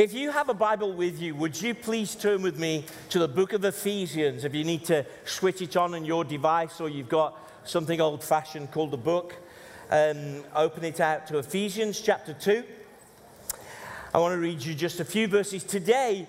If 0.00 0.14
you 0.14 0.30
have 0.30 0.48
a 0.48 0.54
Bible 0.54 0.94
with 0.94 1.20
you, 1.20 1.34
would 1.34 1.60
you 1.60 1.74
please 1.74 2.14
turn 2.14 2.40
with 2.40 2.58
me 2.58 2.86
to 3.10 3.18
the 3.18 3.28
book 3.28 3.52
of 3.52 3.66
Ephesians? 3.66 4.46
If 4.46 4.54
you 4.54 4.64
need 4.64 4.82
to 4.86 5.04
switch 5.26 5.60
it 5.60 5.76
on 5.76 5.92
on 5.92 6.06
your 6.06 6.24
device 6.24 6.80
or 6.80 6.88
you've 6.88 7.10
got 7.10 7.38
something 7.64 8.00
old 8.00 8.24
fashioned 8.24 8.70
called 8.70 8.94
a 8.94 8.96
book, 8.96 9.36
um, 9.90 10.42
open 10.54 10.84
it 10.84 11.00
out 11.00 11.26
to 11.26 11.36
Ephesians 11.36 12.00
chapter 12.00 12.32
2. 12.32 12.64
I 14.14 14.18
want 14.18 14.32
to 14.32 14.38
read 14.38 14.62
you 14.62 14.74
just 14.74 15.00
a 15.00 15.04
few 15.04 15.28
verses. 15.28 15.64
Today, 15.64 16.26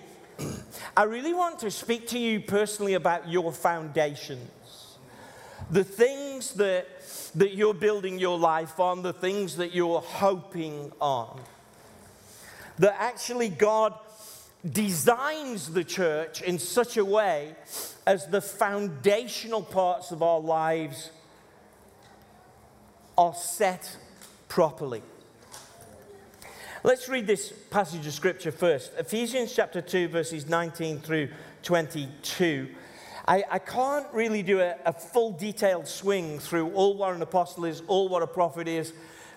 I 0.97 1.03
really 1.03 1.33
want 1.33 1.59
to 1.59 1.71
speak 1.71 2.09
to 2.09 2.19
you 2.19 2.41
personally 2.41 2.95
about 2.95 3.29
your 3.29 3.53
foundations. 3.53 4.97
The 5.69 5.85
things 5.85 6.55
that, 6.55 6.87
that 7.35 7.53
you're 7.55 7.73
building 7.73 8.19
your 8.19 8.37
life 8.37 8.81
on, 8.81 9.01
the 9.01 9.13
things 9.13 9.55
that 9.55 9.73
you're 9.73 10.01
hoping 10.01 10.91
on 10.99 11.39
that 12.79 12.95
actually 12.99 13.49
God 13.49 13.93
designs 14.69 15.73
the 15.73 15.83
church 15.83 16.41
in 16.41 16.59
such 16.59 16.97
a 16.97 17.05
way 17.05 17.55
as 18.05 18.27
the 18.27 18.41
foundational 18.41 19.61
parts 19.61 20.11
of 20.11 20.21
our 20.21 20.39
lives 20.39 21.11
are 23.17 23.33
set 23.33 23.97
properly. 24.47 25.01
Let's 26.83 27.07
read 27.07 27.27
this 27.27 27.53
passage 27.69 28.07
of 28.07 28.13
scripture 28.13 28.51
first 28.51 28.91
Ephesians 28.97 29.53
chapter 29.53 29.81
2, 29.81 30.07
verses 30.07 30.49
19 30.49 30.99
through 30.99 31.29
22. 31.61 32.69
I, 33.27 33.43
I 33.49 33.59
can't 33.59 34.07
really 34.13 34.41
do 34.41 34.61
a, 34.61 34.75
a 34.85 34.93
full 34.93 35.31
detailed 35.31 35.87
swing 35.87 36.39
through 36.39 36.71
all 36.71 36.97
what 36.97 37.13
an 37.13 37.21
apostle 37.21 37.65
is, 37.65 37.83
all 37.87 38.09
what 38.09 38.23
a 38.23 38.27
prophet 38.27 38.67
is, 38.67 38.93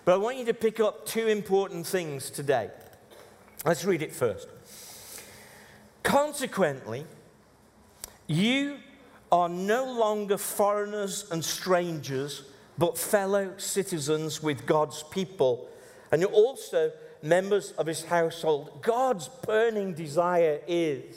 but 0.06 0.14
I 0.14 0.16
want 0.16 0.38
you 0.38 0.46
to 0.46 0.54
pick 0.54 0.80
up 0.80 1.04
two 1.04 1.28
important 1.28 1.86
things 1.86 2.30
today. 2.30 2.70
Let's 3.64 3.84
read 3.84 4.02
it 4.02 4.12
first. 4.12 4.48
Consequently, 6.02 7.06
you 8.26 8.76
are 9.32 9.48
no 9.48 9.90
longer 9.90 10.36
foreigners 10.36 11.30
and 11.30 11.44
strangers, 11.44 12.42
but 12.76 12.98
fellow 12.98 13.54
citizens 13.56 14.42
with 14.42 14.66
God's 14.66 15.02
people. 15.04 15.68
And 16.12 16.20
you're 16.20 16.30
also 16.30 16.92
members 17.22 17.72
of 17.72 17.86
his 17.86 18.04
household. 18.04 18.82
God's 18.82 19.28
burning 19.28 19.94
desire 19.94 20.60
is 20.68 21.16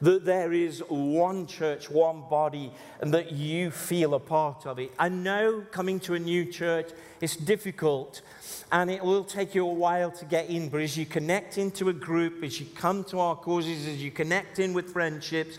that 0.00 0.24
there 0.24 0.52
is 0.52 0.80
one 0.88 1.46
church, 1.46 1.90
one 1.90 2.22
body, 2.28 2.72
and 3.00 3.12
that 3.14 3.32
you 3.32 3.70
feel 3.70 4.14
a 4.14 4.20
part 4.20 4.66
of 4.66 4.78
it. 4.78 4.92
I 4.98 5.08
know 5.08 5.64
coming 5.70 5.98
to 6.00 6.14
a 6.14 6.18
new 6.18 6.44
church 6.44 6.90
is 7.20 7.36
difficult 7.36 8.22
and 8.70 8.90
it 8.90 9.02
will 9.02 9.24
take 9.24 9.54
you 9.54 9.66
a 9.66 9.72
while 9.72 10.10
to 10.10 10.24
get 10.24 10.48
in, 10.50 10.68
but 10.68 10.80
as 10.80 10.96
you 10.96 11.06
connect 11.06 11.58
into 11.58 11.88
a 11.88 11.92
group, 11.92 12.42
as 12.44 12.60
you 12.60 12.66
come 12.74 13.02
to 13.04 13.18
our 13.18 13.36
causes, 13.36 13.86
as 13.86 14.02
you 14.02 14.10
connect 14.10 14.58
in 14.58 14.72
with 14.74 14.92
friendships, 14.92 15.58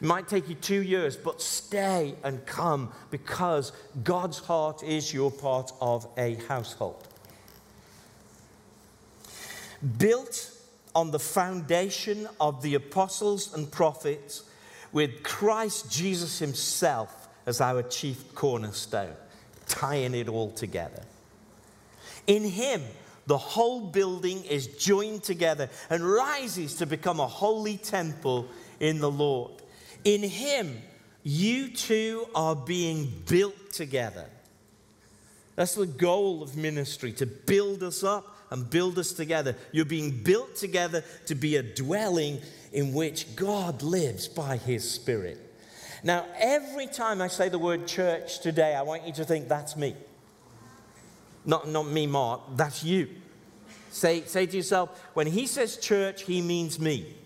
it 0.00 0.06
might 0.06 0.28
take 0.28 0.48
you 0.48 0.54
two 0.54 0.82
years, 0.82 1.16
but 1.16 1.42
stay 1.42 2.14
and 2.22 2.44
come 2.46 2.92
because 3.10 3.72
God's 4.04 4.38
heart 4.38 4.82
is 4.82 5.12
your 5.12 5.30
part 5.30 5.72
of 5.80 6.06
a 6.16 6.34
household. 6.48 7.06
Built 9.98 10.59
on 10.94 11.10
the 11.10 11.18
foundation 11.18 12.28
of 12.40 12.62
the 12.62 12.74
apostles 12.74 13.54
and 13.54 13.70
prophets, 13.70 14.44
with 14.92 15.22
Christ 15.22 15.90
Jesus 15.90 16.38
Himself 16.38 17.28
as 17.46 17.60
our 17.60 17.82
chief 17.82 18.34
cornerstone, 18.34 19.14
tying 19.66 20.14
it 20.14 20.28
all 20.28 20.50
together. 20.50 21.02
In 22.26 22.44
Him, 22.44 22.82
the 23.26 23.38
whole 23.38 23.80
building 23.80 24.44
is 24.44 24.66
joined 24.66 25.22
together 25.22 25.68
and 25.88 26.02
rises 26.02 26.74
to 26.76 26.86
become 26.86 27.20
a 27.20 27.26
holy 27.26 27.76
temple 27.76 28.48
in 28.80 28.98
the 28.98 29.10
Lord. 29.10 29.52
In 30.04 30.22
Him, 30.22 30.82
you 31.22 31.68
two 31.68 32.26
are 32.34 32.56
being 32.56 33.12
built 33.28 33.70
together. 33.70 34.26
That's 35.54 35.74
the 35.74 35.86
goal 35.86 36.42
of 36.42 36.56
ministry 36.56 37.12
to 37.14 37.26
build 37.26 37.82
us 37.82 38.02
up 38.02 38.34
and 38.50 38.68
build 38.68 38.98
us 38.98 39.12
together. 39.12 39.56
You're 39.72 39.84
being 39.84 40.22
built 40.22 40.56
together 40.56 41.04
to 41.26 41.34
be 41.34 41.56
a 41.56 41.62
dwelling 41.62 42.40
in 42.72 42.92
which 42.92 43.36
God 43.36 43.82
lives 43.82 44.28
by 44.28 44.56
His 44.56 44.88
Spirit. 44.88 45.38
Now, 46.02 46.24
every 46.38 46.86
time 46.86 47.20
I 47.20 47.28
say 47.28 47.48
the 47.48 47.58
word 47.58 47.86
church 47.86 48.40
today, 48.40 48.74
I 48.74 48.82
want 48.82 49.06
you 49.06 49.12
to 49.14 49.24
think 49.24 49.48
that's 49.48 49.76
me. 49.76 49.94
Not, 51.44 51.68
not 51.68 51.86
me, 51.86 52.06
Mark, 52.06 52.40
that's 52.56 52.84
you. 52.84 53.08
Say, 53.90 54.22
say 54.22 54.46
to 54.46 54.56
yourself, 54.56 54.98
when 55.14 55.26
he 55.26 55.46
says 55.46 55.76
church, 55.76 56.22
he 56.22 56.40
means 56.40 56.78
me. 56.78 57.16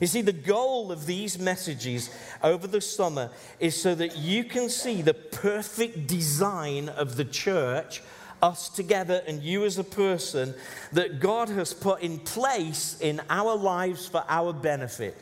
You 0.00 0.06
see, 0.06 0.22
the 0.22 0.32
goal 0.32 0.90
of 0.90 1.06
these 1.06 1.38
messages 1.38 2.10
over 2.42 2.66
the 2.66 2.80
summer 2.80 3.30
is 3.60 3.80
so 3.80 3.94
that 3.94 4.16
you 4.16 4.44
can 4.44 4.68
see 4.68 5.02
the 5.02 5.14
perfect 5.14 6.06
design 6.06 6.88
of 6.88 7.16
the 7.16 7.24
church 7.24 8.02
us 8.44 8.68
together 8.68 9.22
and 9.26 9.42
you 9.42 9.64
as 9.64 9.78
a 9.78 9.84
person 9.84 10.54
that 10.92 11.18
God 11.18 11.48
has 11.48 11.72
put 11.72 12.02
in 12.02 12.18
place 12.18 13.00
in 13.00 13.22
our 13.30 13.56
lives 13.56 14.06
for 14.06 14.22
our 14.28 14.52
benefit. 14.52 15.16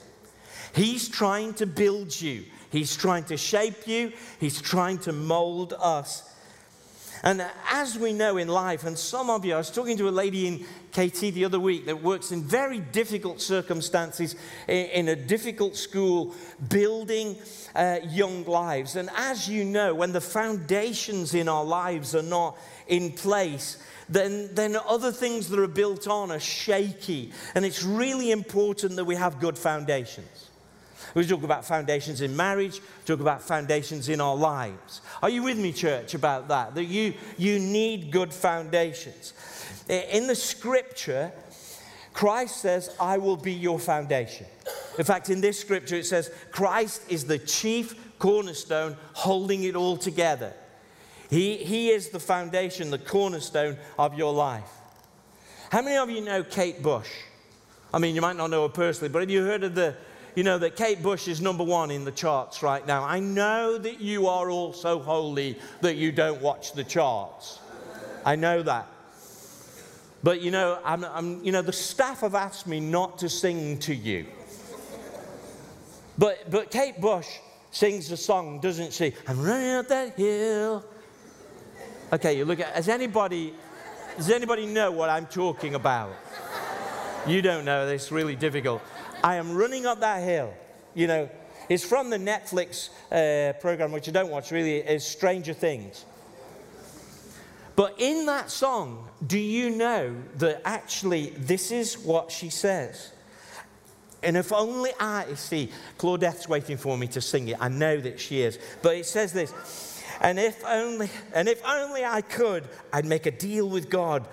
He's 0.74 1.08
trying 1.08 1.54
to 1.54 1.66
build 1.66 2.20
you, 2.20 2.44
He's 2.70 2.96
trying 2.96 3.24
to 3.24 3.36
shape 3.36 3.86
you, 3.86 4.12
He's 4.40 4.60
trying 4.60 4.98
to 5.00 5.12
mold 5.12 5.72
us. 5.78 6.28
And 7.24 7.46
as 7.70 7.96
we 7.96 8.12
know 8.12 8.36
in 8.36 8.48
life, 8.48 8.82
and 8.84 8.98
some 8.98 9.30
of 9.30 9.44
you, 9.44 9.54
I 9.54 9.58
was 9.58 9.70
talking 9.70 9.96
to 9.98 10.08
a 10.08 10.10
lady 10.10 10.48
in 10.48 10.64
KT 10.90 11.20
the 11.32 11.44
other 11.44 11.60
week 11.60 11.86
that 11.86 12.02
works 12.02 12.32
in 12.32 12.42
very 12.42 12.80
difficult 12.80 13.40
circumstances 13.40 14.34
in 14.66 15.08
a 15.08 15.14
difficult 15.14 15.76
school, 15.76 16.34
building 16.68 17.36
uh, 17.76 17.98
young 18.08 18.44
lives. 18.44 18.96
And 18.96 19.08
as 19.16 19.48
you 19.48 19.64
know, 19.64 19.94
when 19.94 20.10
the 20.10 20.20
foundations 20.20 21.34
in 21.34 21.48
our 21.48 21.64
lives 21.64 22.16
are 22.16 22.22
not 22.22 22.58
in 22.92 23.10
place, 23.10 23.82
then, 24.06 24.54
then 24.54 24.76
other 24.86 25.10
things 25.10 25.48
that 25.48 25.58
are 25.58 25.66
built 25.66 26.06
on 26.06 26.30
are 26.30 26.38
shaky. 26.38 27.32
And 27.54 27.64
it's 27.64 27.82
really 27.82 28.30
important 28.30 28.96
that 28.96 29.06
we 29.06 29.14
have 29.14 29.40
good 29.40 29.56
foundations. 29.56 30.50
We 31.14 31.26
talk 31.26 31.42
about 31.42 31.64
foundations 31.64 32.20
in 32.20 32.36
marriage, 32.36 32.80
talk 33.06 33.20
about 33.20 33.40
foundations 33.42 34.10
in 34.10 34.20
our 34.20 34.36
lives. 34.36 35.00
Are 35.22 35.30
you 35.30 35.42
with 35.42 35.56
me, 35.58 35.72
church, 35.72 36.12
about 36.12 36.48
that? 36.48 36.74
That 36.74 36.84
you, 36.84 37.14
you 37.38 37.58
need 37.58 38.10
good 38.10 38.32
foundations. 38.32 39.32
In 39.88 40.26
the 40.26 40.34
scripture, 40.34 41.32
Christ 42.12 42.58
says, 42.58 42.94
I 43.00 43.16
will 43.16 43.38
be 43.38 43.52
your 43.52 43.78
foundation. 43.78 44.46
In 44.98 45.04
fact, 45.06 45.30
in 45.30 45.40
this 45.40 45.58
scripture, 45.58 45.96
it 45.96 46.06
says, 46.06 46.30
Christ 46.50 47.10
is 47.10 47.24
the 47.24 47.38
chief 47.38 48.18
cornerstone 48.18 48.98
holding 49.14 49.64
it 49.64 49.76
all 49.76 49.96
together. 49.96 50.52
He, 51.32 51.56
he 51.56 51.88
is 51.88 52.10
the 52.10 52.20
foundation, 52.20 52.90
the 52.90 52.98
cornerstone 52.98 53.78
of 53.98 54.18
your 54.18 54.34
life. 54.34 54.68
How 55.70 55.80
many 55.80 55.96
of 55.96 56.10
you 56.10 56.20
know 56.20 56.44
Kate 56.44 56.82
Bush? 56.82 57.08
I 57.90 57.98
mean, 57.98 58.14
you 58.14 58.20
might 58.20 58.36
not 58.36 58.50
know 58.50 58.64
her 58.64 58.68
personally, 58.68 59.08
but 59.08 59.22
have 59.22 59.30
you 59.30 59.42
heard 59.42 59.64
of 59.64 59.74
the, 59.74 59.94
you 60.36 60.44
know, 60.44 60.58
that 60.58 60.76
Kate 60.76 61.02
Bush 61.02 61.28
is 61.28 61.40
number 61.40 61.64
one 61.64 61.90
in 61.90 62.04
the 62.04 62.12
charts 62.12 62.62
right 62.62 62.86
now? 62.86 63.02
I 63.02 63.18
know 63.18 63.78
that 63.78 63.98
you 63.98 64.26
are 64.26 64.50
all 64.50 64.74
so 64.74 64.98
holy 64.98 65.58
that 65.80 65.96
you 65.96 66.12
don't 66.12 66.42
watch 66.42 66.74
the 66.74 66.84
charts. 66.84 67.60
I 68.26 68.36
know 68.36 68.62
that. 68.64 68.86
But 70.22 70.42
you 70.42 70.50
know, 70.50 70.80
I'm, 70.84 71.02
I'm, 71.02 71.42
you 71.42 71.50
know, 71.50 71.62
the 71.62 71.72
staff 71.72 72.20
have 72.20 72.34
asked 72.34 72.66
me 72.66 72.78
not 72.78 73.16
to 73.20 73.30
sing 73.30 73.78
to 73.78 73.94
you. 73.94 74.26
But, 76.18 76.50
but 76.50 76.70
Kate 76.70 77.00
Bush 77.00 77.38
sings 77.70 78.10
a 78.10 78.18
song, 78.18 78.60
doesn't 78.60 78.92
she? 78.92 79.14
I'm 79.26 79.40
running 79.40 79.70
up 79.70 79.88
that 79.88 80.14
hill. 80.18 80.84
Okay, 82.12 82.36
you 82.36 82.44
look 82.44 82.60
at, 82.60 82.74
has 82.74 82.90
anybody, 82.90 83.54
does 84.18 84.28
anybody 84.28 84.66
know 84.66 84.90
what 84.90 85.08
I'm 85.08 85.24
talking 85.24 85.74
about? 85.74 86.14
You 87.26 87.40
don't 87.40 87.64
know, 87.64 87.86
it's 87.88 88.12
really 88.12 88.36
difficult. 88.36 88.82
I 89.24 89.36
am 89.36 89.54
running 89.56 89.86
up 89.86 90.00
that 90.00 90.22
hill. 90.22 90.52
You 90.94 91.06
know, 91.06 91.30
it's 91.70 91.84
from 91.84 92.10
the 92.10 92.18
Netflix 92.18 92.90
uh, 93.10 93.54
program, 93.54 93.92
which 93.92 94.08
I 94.10 94.12
don't 94.12 94.30
watch 94.30 94.50
really, 94.50 94.76
is 94.78 95.06
Stranger 95.06 95.54
Things. 95.54 96.04
But 97.76 97.94
in 97.98 98.26
that 98.26 98.50
song, 98.50 99.08
do 99.26 99.38
you 99.38 99.70
know 99.70 100.14
that 100.36 100.60
actually 100.66 101.30
this 101.30 101.70
is 101.70 101.96
what 101.96 102.30
she 102.30 102.50
says? 102.50 103.10
And 104.22 104.36
if 104.36 104.52
only 104.52 104.90
I, 105.00 105.32
see, 105.34 105.70
Claudette's 105.96 106.46
waiting 106.46 106.76
for 106.76 106.98
me 106.98 107.06
to 107.08 107.22
sing 107.22 107.48
it. 107.48 107.56
I 107.58 107.68
know 107.68 107.98
that 107.98 108.20
she 108.20 108.42
is. 108.42 108.58
But 108.82 108.96
it 108.96 109.06
says 109.06 109.32
this 109.32 109.52
and 110.22 110.38
if 110.38 110.64
only, 110.64 111.10
and 111.34 111.48
if 111.48 111.60
only 111.66 112.04
I 112.04 112.22
could, 112.22 112.64
I'd 112.92 113.04
make 113.04 113.26
a 113.26 113.32
deal 113.32 113.68
with 113.68 113.90
God 113.90 114.24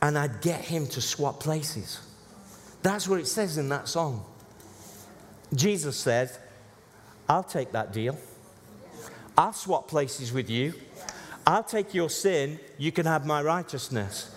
and 0.00 0.16
I'd 0.16 0.40
get 0.40 0.60
him 0.60 0.86
to 0.88 1.00
swap 1.00 1.40
places. 1.40 2.00
That's 2.82 3.08
what 3.08 3.18
it 3.18 3.26
says 3.26 3.58
in 3.58 3.68
that 3.70 3.88
song. 3.88 4.24
Jesus 5.52 5.96
says, 5.96 6.38
I'll 7.28 7.42
take 7.42 7.72
that 7.72 7.92
deal. 7.92 8.16
I'll 9.36 9.52
swap 9.52 9.88
places 9.88 10.32
with 10.32 10.48
you. 10.48 10.74
I'll 11.46 11.64
take 11.64 11.94
your 11.94 12.08
sin, 12.08 12.60
you 12.78 12.92
can 12.92 13.04
have 13.04 13.26
my 13.26 13.42
righteousness. 13.42 14.34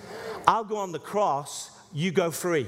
I'll 0.48 0.64
go 0.64 0.78
on 0.78 0.92
the 0.92 1.00
cross, 1.00 1.72
you 1.94 2.12
go 2.12 2.32
free. 2.32 2.68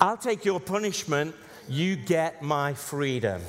I'll 0.00 0.16
take 0.16 0.44
your 0.44 0.60
punishment, 0.60 1.34
you 1.68 1.96
get 1.96 2.42
my 2.42 2.74
freedom. 2.74 3.40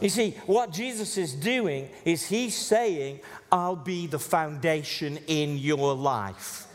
You 0.00 0.08
see, 0.08 0.30
what 0.46 0.72
Jesus 0.72 1.18
is 1.18 1.34
doing 1.34 1.88
is 2.04 2.26
he's 2.26 2.54
saying, 2.54 3.20
I'll 3.52 3.76
be 3.76 4.06
the 4.06 4.18
foundation 4.18 5.18
in 5.26 5.58
your 5.58 5.94
life. 5.94 6.66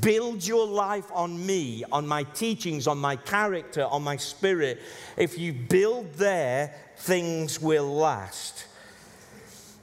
Build 0.00 0.46
your 0.46 0.66
life 0.66 1.10
on 1.12 1.44
me, 1.44 1.82
on 1.90 2.06
my 2.06 2.22
teachings, 2.22 2.86
on 2.86 2.98
my 2.98 3.16
character, 3.16 3.84
on 3.86 4.04
my 4.04 4.16
spirit. 4.16 4.80
If 5.16 5.38
you 5.38 5.52
build 5.52 6.12
there, 6.14 6.74
things 6.98 7.60
will 7.60 7.92
last. 7.96 8.66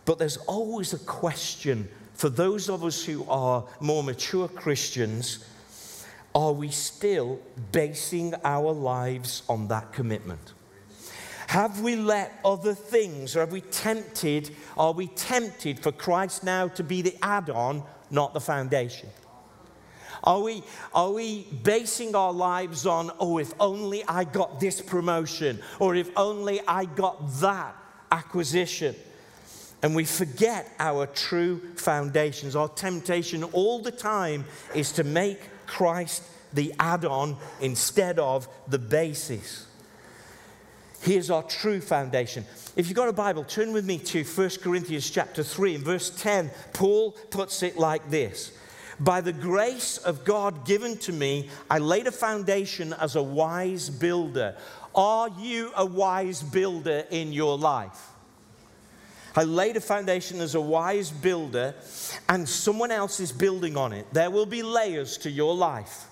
But 0.05 0.19
there's 0.19 0.37
always 0.37 0.93
a 0.93 0.99
question 0.99 1.89
for 2.13 2.29
those 2.29 2.69
of 2.69 2.83
us 2.83 3.03
who 3.03 3.25
are 3.29 3.65
more 3.81 4.01
mature 4.01 4.47
Christians 4.47 5.43
are 6.33 6.51
we 6.51 6.69
still 6.69 7.39
basing 7.71 8.33
our 8.43 8.71
lives 8.73 9.43
on 9.47 9.69
that 9.69 9.93
commitment? 9.93 10.53
Have 11.55 11.79
we 11.79 11.95
let 11.95 12.37
other 12.43 12.73
things, 12.73 13.33
or 13.33 13.39
have 13.39 13.53
we 13.53 13.61
tempted, 13.61 14.53
are 14.75 14.91
we 14.91 15.07
tempted 15.07 15.79
for 15.79 15.93
Christ 15.93 16.43
now 16.43 16.67
to 16.67 16.83
be 16.83 17.01
the 17.01 17.15
add 17.21 17.49
on, 17.49 17.81
not 18.11 18.33
the 18.33 18.41
foundation? 18.41 19.07
Are 20.21 20.41
we, 20.41 20.63
are 20.93 21.13
we 21.13 21.43
basing 21.63 22.13
our 22.13 22.33
lives 22.33 22.85
on, 22.85 23.09
oh, 23.21 23.37
if 23.37 23.53
only 23.57 24.03
I 24.03 24.25
got 24.25 24.59
this 24.59 24.81
promotion, 24.81 25.61
or 25.79 25.95
if 25.95 26.09
only 26.17 26.59
I 26.67 26.83
got 26.83 27.25
that 27.39 27.73
acquisition? 28.11 28.93
And 29.81 29.95
we 29.95 30.03
forget 30.03 30.69
our 30.77 31.05
true 31.05 31.61
foundations. 31.77 32.57
Our 32.57 32.67
temptation 32.67 33.45
all 33.45 33.79
the 33.79 33.93
time 33.93 34.43
is 34.73 34.91
to 34.91 35.05
make 35.05 35.39
Christ 35.67 36.21
the 36.51 36.73
add 36.79 37.05
on 37.05 37.37
instead 37.61 38.19
of 38.19 38.49
the 38.67 38.77
basis. 38.77 39.67
Here's 41.05 41.29
our 41.29 41.43
true 41.43 41.81
foundation. 41.81 42.45
If 42.75 42.87
you've 42.87 42.95
got 42.95 43.09
a 43.09 43.13
Bible, 43.13 43.43
turn 43.43 43.73
with 43.73 43.85
me 43.85 43.99
to 43.99 44.23
1 44.23 44.49
Corinthians 44.63 45.07
chapter 45.07 45.43
3 45.43 45.75
and 45.75 45.85
verse 45.85 46.09
10. 46.09 46.49
Paul 46.73 47.11
puts 47.29 47.61
it 47.61 47.77
like 47.77 48.09
this 48.09 48.51
By 48.99 49.21
the 49.21 49.31
grace 49.31 49.99
of 49.99 50.25
God 50.25 50.65
given 50.65 50.97
to 50.99 51.13
me, 51.13 51.49
I 51.69 51.77
laid 51.77 52.07
a 52.07 52.11
foundation 52.11 52.91
as 52.93 53.15
a 53.15 53.21
wise 53.21 53.87
builder. 53.87 54.55
Are 54.95 55.29
you 55.37 55.71
a 55.75 55.85
wise 55.85 56.41
builder 56.41 57.03
in 57.11 57.31
your 57.31 57.55
life? 57.55 58.09
I 59.35 59.43
laid 59.43 59.77
a 59.77 59.81
foundation 59.81 60.41
as 60.41 60.55
a 60.55 60.61
wise 60.61 61.11
builder, 61.11 61.75
and 62.29 62.49
someone 62.49 62.89
else 62.89 63.19
is 63.19 63.31
building 63.31 63.77
on 63.77 63.93
it. 63.93 64.07
There 64.11 64.31
will 64.31 64.47
be 64.47 64.63
layers 64.63 65.19
to 65.19 65.29
your 65.29 65.53
life. 65.53 66.07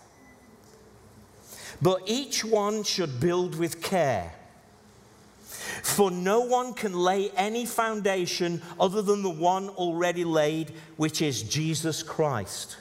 But 1.82 2.04
each 2.06 2.46
one 2.46 2.84
should 2.84 3.20
build 3.20 3.56
with 3.56 3.82
care. 3.82 4.36
For 5.84 6.10
no 6.10 6.40
one 6.40 6.74
can 6.74 6.94
lay 6.94 7.30
any 7.32 7.66
foundation 7.66 8.62
other 8.80 9.02
than 9.02 9.22
the 9.22 9.30
one 9.30 9.68
already 9.68 10.24
laid, 10.24 10.72
which 10.96 11.22
is 11.22 11.44
Jesus 11.44 12.02
Christ. 12.02 12.78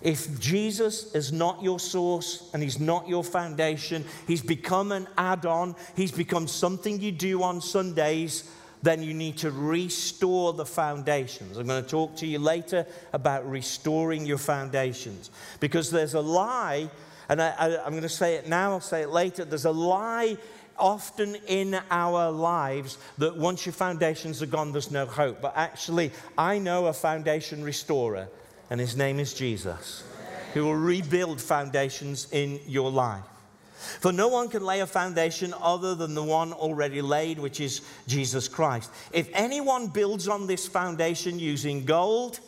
If 0.00 0.38
Jesus 0.38 1.12
is 1.12 1.32
not 1.32 1.60
your 1.60 1.80
source 1.80 2.50
and 2.54 2.62
he's 2.62 2.78
not 2.78 3.08
your 3.08 3.24
foundation, 3.24 4.04
he's 4.28 4.42
become 4.42 4.92
an 4.92 5.08
add 5.18 5.44
on, 5.44 5.74
he's 5.96 6.12
become 6.12 6.46
something 6.46 7.00
you 7.00 7.10
do 7.10 7.42
on 7.42 7.60
Sundays, 7.60 8.48
then 8.80 9.02
you 9.02 9.12
need 9.12 9.36
to 9.38 9.50
restore 9.50 10.52
the 10.52 10.64
foundations. 10.64 11.58
I'm 11.58 11.66
going 11.66 11.82
to 11.82 11.90
talk 11.90 12.14
to 12.18 12.28
you 12.28 12.38
later 12.38 12.86
about 13.12 13.50
restoring 13.50 14.24
your 14.24 14.38
foundations 14.38 15.32
because 15.58 15.90
there's 15.90 16.14
a 16.14 16.20
lie, 16.20 16.88
and 17.28 17.42
I, 17.42 17.84
am 17.84 17.90
going 17.90 18.02
to 18.02 18.08
say 18.08 18.36
it 18.36 18.48
now, 18.48 18.70
I'll 18.74 18.80
say 18.80 19.02
it 19.02 19.10
later. 19.10 19.44
There's 19.44 19.64
a 19.64 19.72
lie 19.72 20.38
often 20.78 21.36
in 21.46 21.78
our 21.90 22.30
lives 22.30 22.98
that 23.18 23.36
once 23.36 23.66
your 23.66 23.72
foundations 23.72 24.42
are 24.42 24.46
gone, 24.46 24.72
there's 24.72 24.90
no 24.90 25.06
hope. 25.06 25.40
But 25.40 25.54
actually, 25.56 26.12
I 26.36 26.58
know 26.58 26.86
a 26.86 26.92
foundation 26.92 27.62
restorer, 27.62 28.28
and 28.70 28.80
his 28.80 28.96
name 28.96 29.18
is 29.18 29.34
Jesus, 29.34 30.04
who 30.54 30.64
will 30.64 30.74
rebuild 30.74 31.40
foundations 31.40 32.28
in 32.32 32.60
your 32.66 32.90
life. 32.90 33.24
For 34.00 34.12
no 34.12 34.28
one 34.28 34.48
can 34.48 34.64
lay 34.64 34.80
a 34.80 34.86
foundation 34.86 35.54
other 35.60 35.94
than 35.94 36.14
the 36.14 36.22
one 36.22 36.52
already 36.52 37.00
laid, 37.00 37.38
which 37.38 37.60
is 37.60 37.82
Jesus 38.08 38.48
Christ. 38.48 38.90
If 39.12 39.28
anyone 39.32 39.86
builds 39.86 40.26
on 40.26 40.48
this 40.48 40.66
foundation 40.66 41.38
using 41.38 41.84
gold, 41.84 42.40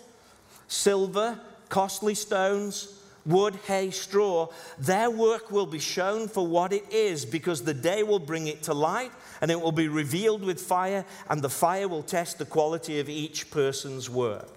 silver, 0.67 1.38
costly 1.69 2.15
stones, 2.17 3.00
wood, 3.26 3.56
hay, 3.67 3.90
straw, 3.90 4.49
their 4.78 5.11
work 5.11 5.50
will 5.50 5.67
be 5.67 5.78
shown 5.78 6.28
for 6.28 6.46
what 6.46 6.72
it 6.72 6.84
is, 6.93 7.25
because 7.25 7.62
the 7.62 7.75
day 7.75 8.02
will 8.02 8.19
bring 8.19 8.46
it 8.46 8.62
to 8.64 8.75
light 8.75 9.12
and 9.40 9.50
it 9.50 9.61
will 9.61 9.72
be 9.72 9.88
revealed 9.88 10.43
with 10.43 10.61
fire, 10.61 11.05
and 11.28 11.43
the 11.43 11.50
fire 11.50 11.88
will 11.88 12.02
test 12.02 12.38
the 12.38 12.44
quality 12.44 13.00
of 13.00 13.08
each 13.08 13.50
person's 13.50 14.11
work. 14.11 14.49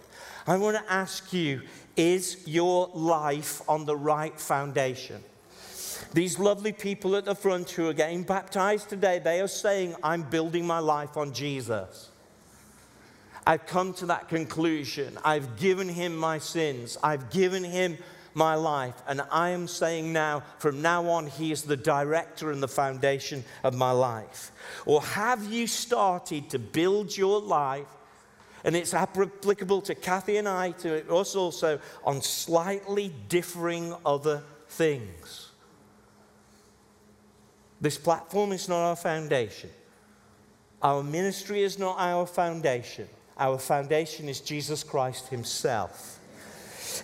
I 0.46 0.58
want 0.58 0.78
to 0.78 0.92
ask 0.92 1.32
you 1.32 1.62
is 1.96 2.48
your 2.48 2.90
life 2.94 3.62
on 3.70 3.86
the 3.86 3.96
right 3.96 4.38
foundation? 4.40 5.24
These 6.14 6.40
lovely 6.40 6.72
people 6.72 7.16
at 7.16 7.26
the 7.26 7.36
front 7.36 7.70
who 7.70 7.88
are 7.88 7.94
getting 7.94 8.24
baptized 8.24 8.90
today, 8.90 9.20
they 9.20 9.40
are 9.42 9.48
saying, 9.48 9.96
I'm 10.04 10.24
building 10.24 10.66
my 10.66 10.80
life 10.80 11.18
on 11.18 11.34
Jesus. 11.34 12.10
I've 13.46 13.66
come 13.66 13.94
to 13.96 14.06
that 14.08 14.30
conclusion. 14.30 15.18
I've 15.24 15.58
given 15.58 15.90
him 15.90 16.16
my 16.16 16.40
sins. 16.40 16.98
I've 17.04 17.30
given 17.30 17.64
him 17.64 17.98
my 18.34 18.56
life. 18.56 18.96
And 19.08 19.22
I 19.32 19.50
am 19.50 19.68
saying 19.68 20.12
now, 20.12 20.44
from 20.60 20.82
now 20.82 21.08
on, 21.10 21.28
He 21.28 21.52
is 21.52 21.64
the 21.64 21.78
director 21.78 22.52
and 22.52 22.62
the 22.62 22.68
foundation 22.68 23.44
of 23.64 23.76
my 23.76 23.92
life. 23.92 24.52
Or 24.86 25.02
have 25.02 25.44
you 25.46 25.68
started 25.68 26.50
to 26.52 26.60
build 26.60 27.16
your 27.16 27.40
life? 27.42 27.88
And 28.66 28.76
it's 28.76 28.94
applicable 28.94 29.82
to 29.82 29.96
Kathy 29.96 30.38
and 30.38 30.48
I, 30.48 30.72
to 30.72 31.14
us 31.14 31.36
also, 31.36 31.80
on 32.04 32.22
slightly 32.22 33.14
differing 33.28 33.94
other 34.06 34.42
things. 34.70 35.50
This 37.82 37.98
platform 37.98 38.54
is 38.54 38.70
not 38.70 38.78
our 38.78 38.96
foundation. 38.96 39.70
Our 40.82 41.04
ministry 41.04 41.64
is 41.64 41.78
not 41.78 41.98
our 42.00 42.26
foundation. 42.26 43.10
Our 43.38 43.58
foundation 43.58 44.30
is 44.30 44.40
Jesus 44.40 44.84
Christ 44.84 45.28
Himself. 45.28 46.13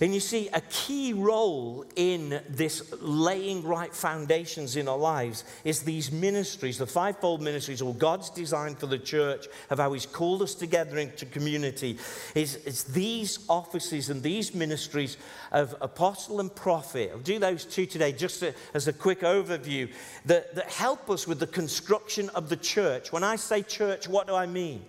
And 0.01 0.13
you 0.13 0.19
see, 0.19 0.49
a 0.53 0.61
key 0.61 1.13
role 1.13 1.85
in 1.95 2.41
this 2.49 2.93
laying 3.01 3.63
right 3.63 3.93
foundations 3.93 4.75
in 4.75 4.87
our 4.87 4.97
lives 4.97 5.43
is 5.63 5.81
these 5.81 6.11
ministries, 6.11 6.77
the 6.77 6.87
fivefold 6.87 7.41
ministries, 7.41 7.81
or 7.81 7.93
God's 7.93 8.29
design 8.29 8.75
for 8.75 8.87
the 8.87 8.97
church 8.97 9.47
of 9.69 9.79
how 9.79 9.93
He's 9.93 10.05
called 10.05 10.41
us 10.41 10.55
together 10.55 10.97
into 10.97 11.25
community. 11.25 11.97
Is 12.35 12.55
it's 12.65 12.83
these 12.83 13.39
offices 13.49 14.09
and 14.09 14.23
these 14.23 14.53
ministries 14.53 15.17
of 15.51 15.75
apostle 15.81 16.39
and 16.39 16.53
prophet. 16.53 17.11
I'll 17.13 17.19
do 17.19 17.39
those 17.39 17.65
two 17.65 17.85
today 17.85 18.11
just 18.11 18.39
to, 18.39 18.53
as 18.73 18.87
a 18.87 18.93
quick 18.93 19.21
overview 19.21 19.91
that, 20.25 20.55
that 20.55 20.69
help 20.71 21.09
us 21.09 21.27
with 21.27 21.39
the 21.39 21.47
construction 21.47 22.29
of 22.29 22.49
the 22.49 22.57
church. 22.57 23.11
When 23.11 23.23
I 23.23 23.35
say 23.35 23.63
church, 23.63 24.07
what 24.07 24.27
do 24.27 24.35
I 24.35 24.45
mean? 24.45 24.83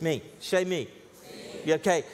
Me. 0.00 0.22
Say 0.40 0.64
me. 0.64 0.88
me. 1.64 1.74
Okay. 1.74 2.04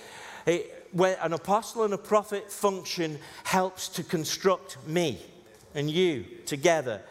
Hey, 0.44 0.66
where 0.96 1.18
an 1.20 1.34
apostle 1.34 1.84
and 1.84 1.92
a 1.92 1.98
prophet 1.98 2.50
function 2.50 3.18
helps 3.44 3.86
to 3.86 4.02
construct 4.02 4.78
me 4.86 5.20
and 5.74 5.90
you 5.90 6.24
together. 6.46 7.02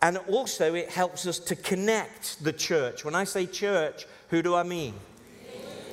And 0.00 0.18
also, 0.28 0.74
it 0.74 0.88
helps 0.88 1.26
us 1.26 1.40
to 1.40 1.56
connect 1.56 2.44
the 2.44 2.52
church. 2.52 3.04
When 3.04 3.16
I 3.16 3.24
say 3.24 3.46
church, 3.46 4.06
who 4.28 4.40
do 4.40 4.54
I 4.54 4.62
mean? 4.62 4.94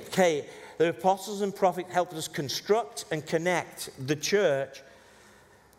Okay, 0.09 0.45
the 0.77 0.89
apostles 0.89 1.41
and 1.41 1.55
prophets 1.55 1.91
help 1.91 2.13
us 2.13 2.27
construct 2.27 3.05
and 3.11 3.25
connect 3.25 3.89
the 4.05 4.15
church, 4.15 4.83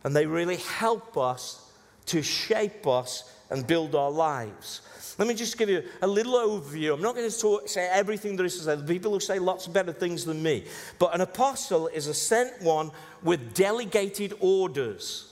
and 0.03 0.17
they 0.17 0.27
really 0.27 0.57
help 0.57 1.17
us 1.17 1.71
to 2.07 2.23
shape 2.23 2.89
us 2.89 3.33
and 3.51 3.65
build 3.65 3.95
our 3.95 4.11
lives. 4.11 4.81
Let 5.19 5.29
me 5.29 5.35
just 5.35 5.59
give 5.59 5.69
you 5.69 5.83
a 6.01 6.07
little 6.07 6.35
overview. 6.35 6.95
I'm 6.95 7.03
not 7.03 7.15
going 7.15 7.31
to 7.31 7.39
talk, 7.39 7.69
say 7.69 7.89
everything 7.93 8.37
there 8.37 8.47
is 8.47 8.57
to 8.59 8.65
say. 8.65 8.77
The 8.77 8.83
people 8.83 9.13
who 9.13 9.21
say 9.21 9.39
lots 9.39 9.67
of 9.67 9.73
better 9.73 9.93
things 9.93 10.25
than 10.25 10.43
me. 10.43 10.65
But 10.99 11.15
an 11.15 11.21
apostle 11.21 11.89
is 11.89 12.07
a 12.07 12.15
sent 12.15 12.63
one 12.63 12.91
with 13.23 13.55
delegated 13.55 14.35
orders. 14.41 15.29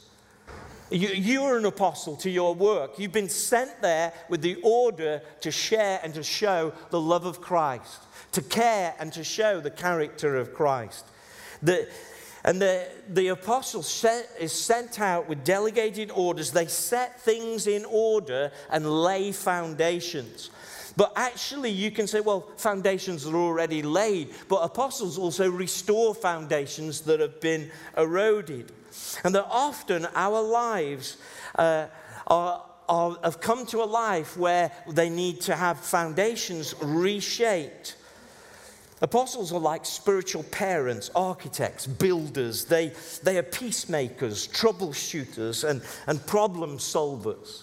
You, 0.90 1.08
you 1.08 1.42
are 1.44 1.56
an 1.56 1.66
apostle 1.66 2.16
to 2.16 2.30
your 2.30 2.54
work. 2.54 2.98
You've 2.98 3.12
been 3.12 3.28
sent 3.28 3.80
there 3.80 4.12
with 4.28 4.42
the 4.42 4.56
order 4.62 5.22
to 5.40 5.50
share 5.50 6.00
and 6.02 6.12
to 6.14 6.22
show 6.22 6.72
the 6.90 7.00
love 7.00 7.24
of 7.24 7.40
Christ, 7.40 8.02
to 8.32 8.42
care 8.42 8.94
and 8.98 9.12
to 9.12 9.22
show 9.22 9.60
the 9.60 9.70
character 9.70 10.36
of 10.36 10.52
Christ. 10.52 11.06
The, 11.62 11.88
and 12.44 12.60
the, 12.60 12.86
the 13.08 13.28
apostle 13.28 13.82
set, 13.82 14.28
is 14.38 14.52
sent 14.52 15.00
out 15.00 15.28
with 15.28 15.44
delegated 15.44 16.10
orders. 16.10 16.50
They 16.52 16.66
set 16.66 17.20
things 17.20 17.66
in 17.66 17.84
order 17.84 18.50
and 18.70 19.02
lay 19.02 19.32
foundations. 19.32 20.50
But 20.96 21.12
actually, 21.16 21.70
you 21.70 21.90
can 21.90 22.06
say, 22.06 22.20
well, 22.20 22.50
foundations 22.56 23.26
are 23.26 23.36
already 23.36 23.82
laid. 23.82 24.34
But 24.48 24.56
apostles 24.56 25.18
also 25.18 25.50
restore 25.50 26.14
foundations 26.14 27.02
that 27.02 27.20
have 27.20 27.40
been 27.40 27.70
eroded. 27.96 28.72
And 29.24 29.34
that 29.34 29.46
often 29.48 30.06
our 30.14 30.42
lives 30.42 31.16
uh, 31.56 31.86
are, 32.26 32.64
are, 32.88 33.16
have 33.22 33.40
come 33.40 33.66
to 33.66 33.82
a 33.82 33.84
life 33.84 34.36
where 34.36 34.72
they 34.88 35.10
need 35.10 35.42
to 35.42 35.54
have 35.54 35.78
foundations 35.78 36.74
reshaped. 36.82 37.96
Apostles 39.02 39.50
are 39.52 39.60
like 39.60 39.86
spiritual 39.86 40.42
parents, 40.44 41.10
architects, 41.14 41.86
builders. 41.86 42.66
They, 42.66 42.92
they 43.22 43.38
are 43.38 43.42
peacemakers, 43.42 44.46
troubleshooters, 44.48 45.66
and, 45.66 45.80
and 46.06 46.24
problem 46.26 46.76
solvers. 46.76 47.62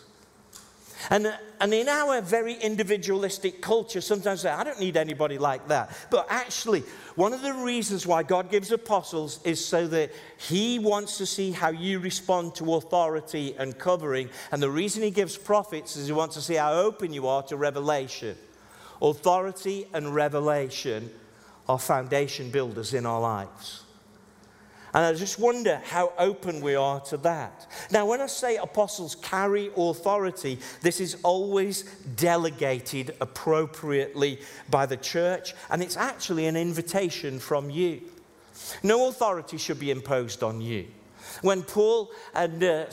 And, 1.11 1.31
and 1.59 1.73
in 1.75 1.87
our 1.87 2.21
very 2.21 2.55
individualistic 2.55 3.61
culture, 3.61 4.01
sometimes 4.01 4.45
I 4.47 4.63
don't 4.63 4.79
need 4.79 4.97
anybody 4.97 5.37
like 5.37 5.67
that. 5.67 5.95
But 6.09 6.25
actually, 6.27 6.81
one 7.15 7.33
of 7.33 7.43
the 7.43 7.53
reasons 7.53 8.07
why 8.07 8.23
God 8.23 8.49
gives 8.49 8.71
apostles 8.71 9.39
is 9.43 9.63
so 9.63 9.87
that 9.87 10.11
He 10.39 10.79
wants 10.79 11.19
to 11.19 11.27
see 11.27 11.51
how 11.51 11.69
you 11.69 11.99
respond 11.99 12.55
to 12.55 12.73
authority 12.73 13.55
and 13.59 13.77
covering. 13.77 14.29
And 14.51 14.61
the 14.61 14.71
reason 14.71 15.03
He 15.03 15.11
gives 15.11 15.37
prophets 15.37 15.95
is 15.95 16.07
He 16.07 16.13
wants 16.13 16.33
to 16.33 16.41
see 16.41 16.55
how 16.55 16.73
open 16.73 17.13
you 17.13 17.27
are 17.27 17.43
to 17.43 17.57
revelation. 17.57 18.35
Authority 18.99 19.85
and 19.93 20.15
revelation 20.15 21.11
are 21.67 21.79
foundation 21.79 22.49
builders 22.49 22.93
in 22.93 23.05
our 23.05 23.19
lives. 23.19 23.83
And 24.93 25.05
I 25.05 25.13
just 25.13 25.37
wonder 25.37 25.81
how 25.85 26.13
open 26.17 26.61
we 26.61 26.75
are 26.75 26.99
to 27.01 27.17
that. 27.17 27.67
Now, 27.91 28.05
when 28.05 28.21
I 28.21 28.25
say 28.27 28.55
apostles 28.55 29.15
carry 29.15 29.69
authority, 29.75 30.59
this 30.81 30.99
is 30.99 31.17
always 31.23 31.83
delegated 32.15 33.15
appropriately 33.19 34.39
by 34.69 34.85
the 34.85 34.97
church, 34.97 35.53
and 35.69 35.83
it's 35.83 35.97
actually 35.97 36.47
an 36.47 36.55
invitation 36.55 37.37
from 37.37 37.69
you. 37.69 38.01
No 38.81 39.09
authority 39.09 39.57
should 39.57 39.79
be 39.79 39.91
imposed 39.91 40.41
on 40.41 40.61
you. 40.61 40.87
When 41.41 41.63
Paul 41.63 42.11
and, 42.33 42.63
uh, 42.63 42.85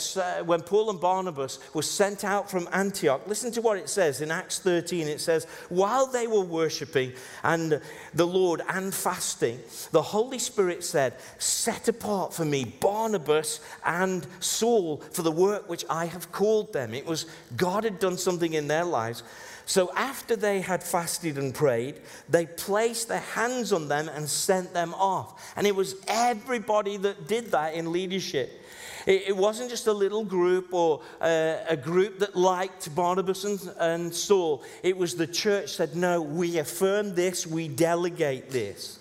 when 0.45 0.63
Paul 0.63 0.91
and 0.91 1.01
Barnabas 1.01 1.59
were 1.73 1.83
sent 1.83 2.25
out 2.25 2.51
from 2.51 2.69
Antioch, 2.73 3.23
listen 3.27 3.53
to 3.53 3.63
what 3.63 3.79
it 3.79 3.89
says 3.89 4.21
in 4.21 4.31
Acts 4.31 4.59
13. 4.59 5.09
It 5.09 5.21
says, 5.21 5.47
While 5.69 6.07
they 6.07 6.27
were 6.27 6.43
worshiping 6.43 7.13
and 7.43 7.81
the 8.13 8.27
Lord 8.27 8.63
and 8.69 8.95
fasting, 8.95 9.61
the 9.93 10.03
Holy 10.03 10.39
Spirit 10.39 10.85
said, 10.85 11.15
Set 11.39 11.89
apart 11.89 12.35
for 12.35 12.45
me 12.45 12.65
Barnabas 12.65 13.61
and 13.85 14.27
Saul 14.41 14.99
for 15.13 15.23
the 15.23 15.33
work 15.33 15.69
which 15.69 15.85
I 15.89 16.07
have 16.07 16.33
called 16.33 16.73
them. 16.73 16.95
It 16.95 17.07
was 17.07 17.27
God 17.57 17.85
had 17.85 17.99
done 17.99 18.19
something 18.19 18.55
in 18.55 18.69
their 18.69 18.85
lives. 18.85 19.23
So 19.67 19.91
after 19.95 20.37
they 20.37 20.61
had 20.61 20.83
fasted 20.83 21.39
and 21.39 21.55
prayed, 21.55 22.01
they 22.29 22.47
placed 22.47 23.09
their 23.09 23.21
hands 23.21 23.73
on 23.73 23.89
them 23.89 24.09
and 24.09 24.29
sent 24.29 24.75
them 24.75 24.93
off. 24.95 25.53
And 25.57 25.67
it 25.67 25.75
was 25.75 25.97
everybody 26.07 26.97
that 26.99 27.29
did 27.29 27.51
that 27.53 27.75
in 27.75 27.91
leadership. 27.91 28.61
It, 29.07 29.37
wasn't 29.37 29.69
just 29.69 29.87
a 29.87 29.93
little 29.93 30.25
group 30.25 30.73
or 30.73 31.03
uh, 31.21 31.57
a 31.69 31.77
group 31.77 32.21
that 32.21 32.35
liked 32.35 32.95
Barnabas 32.95 33.45
and, 33.79 34.15
Saul. 34.15 34.63
It 34.83 34.97
was 34.97 35.15
the 35.15 35.27
church 35.27 35.75
said, 35.75 35.95
no, 35.95 36.23
we 36.23 36.59
affirm 36.59 37.15
this, 37.15 37.47
we 37.47 37.69
delegate 37.69 38.51
this. 38.51 38.99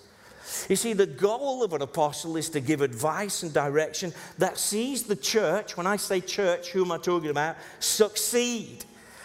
You 0.68 0.76
see, 0.76 0.92
the 0.92 1.06
goal 1.06 1.64
of 1.64 1.72
an 1.72 1.80
apostle 1.80 2.36
is 2.36 2.50
to 2.50 2.60
give 2.60 2.82
advice 2.82 3.42
and 3.42 3.52
direction 3.52 4.12
that 4.36 4.58
sees 4.58 5.04
the 5.04 5.16
church, 5.16 5.76
when 5.76 5.86
I 5.86 5.96
say 5.96 6.20
church, 6.20 6.70
who 6.70 6.84
am 6.84 6.92
I 6.92 6.98
talking 6.98 7.30
about, 7.30 7.56
succeed. 7.80 8.84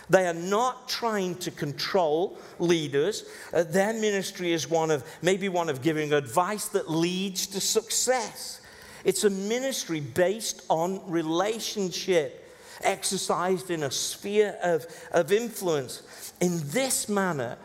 They 0.10 0.26
are 0.26 0.34
not 0.34 0.90
trying 0.90 1.36
to 1.36 1.52
control 1.52 2.38
leaders. 2.58 3.26
Uh, 3.54 3.64
their 3.64 3.94
ministry 3.94 4.52
is 4.52 4.70
one 4.70 4.90
of, 4.90 5.04
maybe 5.22 5.50
one 5.50 5.70
of 5.70 5.82
giving 5.82 6.14
advice 6.14 6.68
that 6.70 6.90
leads 6.90 7.46
to 7.48 7.62
success. 7.62 8.62
It's 9.06 9.24
a 9.24 9.30
ministry 9.30 10.00
based 10.00 10.64
on 10.70 11.02
relationship, 11.10 12.52
exercised 12.82 13.70
in 13.70 13.84
a 13.84 13.92
sphere 13.92 14.58
of, 14.64 14.88
of 15.12 15.32
influence. 15.32 16.34
In 16.42 16.60
this 16.66 17.08
manner, 17.08 17.58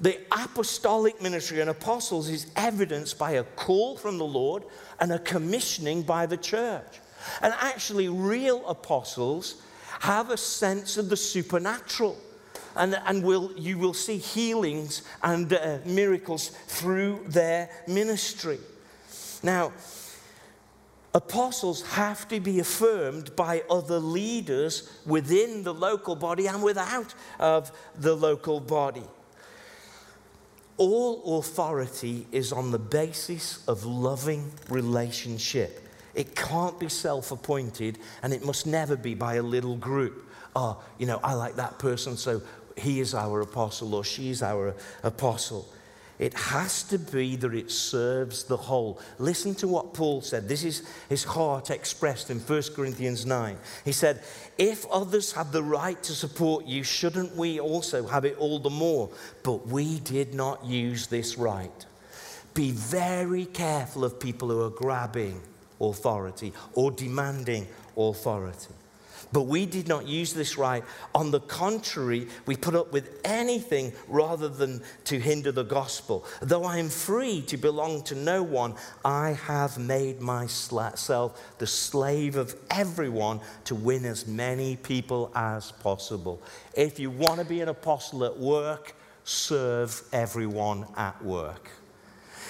the 0.00 0.18
apostolic 0.30 1.20
ministry 1.20 1.60
and 1.60 1.70
apostles 1.70 2.28
is 2.28 2.50
evidenced 2.54 3.18
by 3.18 3.32
a 3.32 3.44
call 3.44 3.96
from 3.96 4.18
the 4.18 4.26
Lord 4.26 4.62
and 5.00 5.12
a 5.12 5.18
commissioning 5.18 6.02
by 6.02 6.26
the 6.26 6.36
church. 6.36 7.00
And 7.42 7.52
actually, 7.60 8.08
real 8.08 8.64
apostles 8.68 9.60
have 10.00 10.30
a 10.30 10.36
sense 10.36 10.96
of 10.96 11.08
the 11.08 11.16
supernatural. 11.16 12.16
And, 12.76 13.00
and 13.06 13.24
will, 13.24 13.52
you 13.56 13.76
will 13.78 13.94
see 13.94 14.18
healings 14.18 15.02
and 15.22 15.52
uh, 15.52 15.78
miracles 15.84 16.50
through 16.68 17.24
their 17.26 17.70
ministry. 17.88 18.58
Now, 19.42 19.72
apostles 21.12 21.82
have 21.82 22.28
to 22.28 22.38
be 22.38 22.60
affirmed 22.60 23.34
by 23.34 23.62
other 23.68 23.98
leaders 23.98 25.00
within 25.04 25.64
the 25.64 25.74
local 25.74 26.14
body 26.14 26.46
and 26.46 26.62
without 26.62 27.14
of 27.40 27.72
the 27.96 28.14
local 28.14 28.60
body. 28.60 29.04
All 30.76 31.40
authority 31.40 32.28
is 32.30 32.52
on 32.52 32.70
the 32.70 32.78
basis 32.78 33.66
of 33.66 33.84
loving 33.84 34.52
relationship. 34.68 35.87
It 36.18 36.34
can't 36.34 36.80
be 36.80 36.88
self 36.88 37.30
appointed 37.30 37.96
and 38.24 38.32
it 38.32 38.44
must 38.44 38.66
never 38.66 38.96
be 38.96 39.14
by 39.14 39.34
a 39.34 39.42
little 39.42 39.76
group. 39.76 40.28
Oh, 40.56 40.82
you 40.98 41.06
know, 41.06 41.20
I 41.22 41.34
like 41.34 41.54
that 41.56 41.78
person, 41.78 42.16
so 42.16 42.42
he 42.76 42.98
is 42.98 43.14
our 43.14 43.40
apostle 43.40 43.94
or 43.94 44.02
she 44.02 44.30
is 44.30 44.42
our 44.42 44.74
apostle. 45.04 45.68
It 46.18 46.34
has 46.34 46.82
to 46.84 46.98
be 46.98 47.36
that 47.36 47.54
it 47.54 47.70
serves 47.70 48.42
the 48.42 48.56
whole. 48.56 49.00
Listen 49.20 49.54
to 49.56 49.68
what 49.68 49.94
Paul 49.94 50.20
said. 50.20 50.48
This 50.48 50.64
is 50.64 50.82
his 51.08 51.22
heart 51.22 51.70
expressed 51.70 52.30
in 52.30 52.40
1 52.40 52.62
Corinthians 52.74 53.24
9. 53.24 53.56
He 53.84 53.92
said, 53.92 54.20
If 54.58 54.86
others 54.86 55.30
have 55.34 55.52
the 55.52 55.62
right 55.62 56.02
to 56.02 56.12
support 56.12 56.66
you, 56.66 56.82
shouldn't 56.82 57.36
we 57.36 57.60
also 57.60 58.04
have 58.08 58.24
it 58.24 58.36
all 58.38 58.58
the 58.58 58.70
more? 58.70 59.10
But 59.44 59.68
we 59.68 60.00
did 60.00 60.34
not 60.34 60.64
use 60.64 61.06
this 61.06 61.38
right. 61.38 61.86
Be 62.54 62.72
very 62.72 63.46
careful 63.46 64.04
of 64.04 64.18
people 64.18 64.48
who 64.48 64.64
are 64.64 64.70
grabbing 64.70 65.40
authority 65.80 66.52
or 66.74 66.90
demanding 66.90 67.66
authority. 67.96 68.74
But 69.32 69.42
we 69.42 69.66
did 69.66 69.88
not 69.88 70.06
use 70.06 70.32
this 70.32 70.56
right. 70.56 70.82
On 71.14 71.30
the 71.30 71.40
contrary, 71.40 72.28
we 72.46 72.56
put 72.56 72.74
up 72.74 72.92
with 72.92 73.20
anything 73.24 73.92
rather 74.08 74.48
than 74.48 74.82
to 75.04 75.18
hinder 75.18 75.52
the 75.52 75.64
gospel. 75.64 76.24
Though 76.40 76.64
I 76.64 76.78
am 76.78 76.88
free 76.88 77.42
to 77.42 77.58
belong 77.58 78.02
to 78.04 78.14
no 78.14 78.42
one, 78.42 78.74
I 79.04 79.32
have 79.32 79.78
made 79.78 80.22
myself 80.22 81.58
the 81.58 81.66
slave 81.66 82.36
of 82.36 82.56
everyone 82.70 83.40
to 83.64 83.74
win 83.74 84.06
as 84.06 84.26
many 84.26 84.76
people 84.76 85.30
as 85.34 85.72
possible. 85.72 86.40
If 86.74 86.98
you 86.98 87.10
want 87.10 87.38
to 87.38 87.44
be 87.44 87.60
an 87.60 87.68
apostle 87.68 88.24
at 88.24 88.38
work, 88.38 88.94
serve 89.24 90.02
everyone 90.10 90.86
at 90.96 91.22
work 91.22 91.68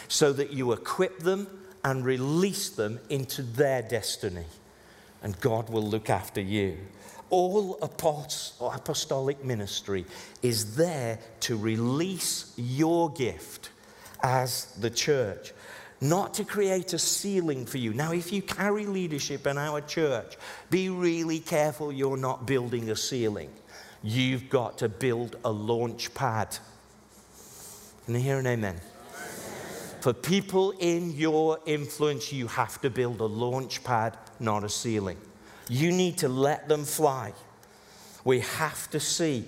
so 0.06 0.32
that 0.32 0.52
you 0.52 0.72
equip 0.72 1.18
them 1.18 1.46
and 1.84 2.04
release 2.04 2.70
them 2.70 3.00
into 3.08 3.42
their 3.42 3.82
destiny. 3.82 4.46
And 5.22 5.38
God 5.40 5.70
will 5.70 5.82
look 5.82 6.10
after 6.10 6.40
you. 6.40 6.78
All 7.30 7.78
apostolic 7.82 9.44
ministry 9.44 10.06
is 10.42 10.76
there 10.76 11.18
to 11.40 11.56
release 11.56 12.54
your 12.56 13.10
gift 13.10 13.70
as 14.22 14.66
the 14.80 14.90
church, 14.90 15.52
not 16.00 16.34
to 16.34 16.44
create 16.44 16.92
a 16.94 16.98
ceiling 16.98 17.66
for 17.66 17.78
you. 17.78 17.92
Now, 17.92 18.12
if 18.12 18.32
you 18.32 18.40
carry 18.40 18.86
leadership 18.86 19.46
in 19.46 19.58
our 19.58 19.80
church, 19.80 20.36
be 20.70 20.88
really 20.88 21.40
careful 21.40 21.92
you're 21.92 22.16
not 22.16 22.46
building 22.46 22.90
a 22.90 22.96
ceiling. 22.96 23.50
You've 24.02 24.48
got 24.48 24.78
to 24.78 24.88
build 24.88 25.36
a 25.44 25.50
launch 25.50 26.14
pad. 26.14 26.56
Can 28.06 28.14
you 28.14 28.20
hear 28.20 28.38
an 28.38 28.46
amen? 28.46 28.80
For 30.00 30.12
people 30.12 30.72
in 30.78 31.12
your 31.12 31.58
influence, 31.66 32.32
you 32.32 32.46
have 32.48 32.80
to 32.82 32.90
build 32.90 33.20
a 33.20 33.26
launch 33.26 33.82
pad, 33.82 34.16
not 34.38 34.64
a 34.64 34.68
ceiling. 34.68 35.18
You 35.68 35.92
need 35.92 36.18
to 36.18 36.28
let 36.28 36.68
them 36.68 36.84
fly. 36.84 37.32
We 38.24 38.40
have 38.40 38.88
to 38.90 39.00
see 39.00 39.46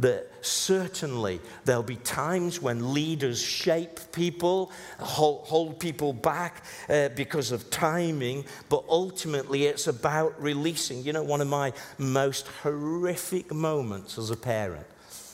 that 0.00 0.26
certainly 0.40 1.40
there'll 1.64 1.82
be 1.82 1.96
times 1.96 2.60
when 2.60 2.92
leaders 2.92 3.40
shape 3.40 4.00
people, 4.10 4.72
hold, 4.98 5.44
hold 5.46 5.78
people 5.78 6.12
back 6.12 6.64
uh, 6.88 7.10
because 7.10 7.52
of 7.52 7.70
timing, 7.70 8.44
but 8.68 8.84
ultimately 8.88 9.66
it's 9.66 9.86
about 9.86 10.40
releasing. 10.42 11.04
You 11.04 11.12
know, 11.12 11.22
one 11.22 11.40
of 11.40 11.48
my 11.48 11.72
most 11.98 12.48
horrific 12.62 13.52
moments 13.52 14.18
as 14.18 14.30
a 14.30 14.36
parent 14.36 14.86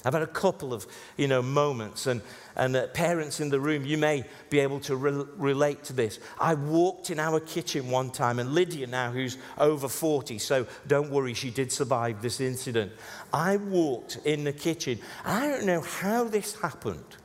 I've 0.04 0.12
had 0.12 0.22
a 0.22 0.26
couple 0.26 0.72
of, 0.72 0.86
you 1.16 1.26
know, 1.26 1.42
moments, 1.42 2.06
and, 2.06 2.22
and 2.56 2.76
uh, 2.76 2.86
parents 2.88 3.40
in 3.40 3.50
the 3.50 3.58
room, 3.58 3.84
you 3.84 3.98
may 3.98 4.24
be 4.48 4.60
able 4.60 4.80
to 4.80 4.96
re- 4.96 5.26
relate 5.36 5.84
to 5.84 5.92
this. 5.92 6.20
I 6.38 6.54
walked 6.54 7.10
in 7.10 7.18
our 7.18 7.40
kitchen 7.40 7.90
one 7.90 8.10
time, 8.10 8.38
and 8.38 8.54
Lydia, 8.54 8.86
now 8.86 9.10
who's 9.10 9.38
over 9.58 9.88
40, 9.88 10.38
so 10.38 10.66
don't 10.86 11.10
worry, 11.10 11.34
she 11.34 11.50
did 11.50 11.72
survive 11.72 12.22
this 12.22 12.40
incident. 12.40 12.92
I 13.32 13.56
walked 13.56 14.18
in 14.24 14.44
the 14.44 14.52
kitchen, 14.52 15.00
I 15.24 15.48
don't 15.48 15.66
know 15.66 15.80
how 15.80 16.24
this 16.24 16.60
happened. 16.60 17.16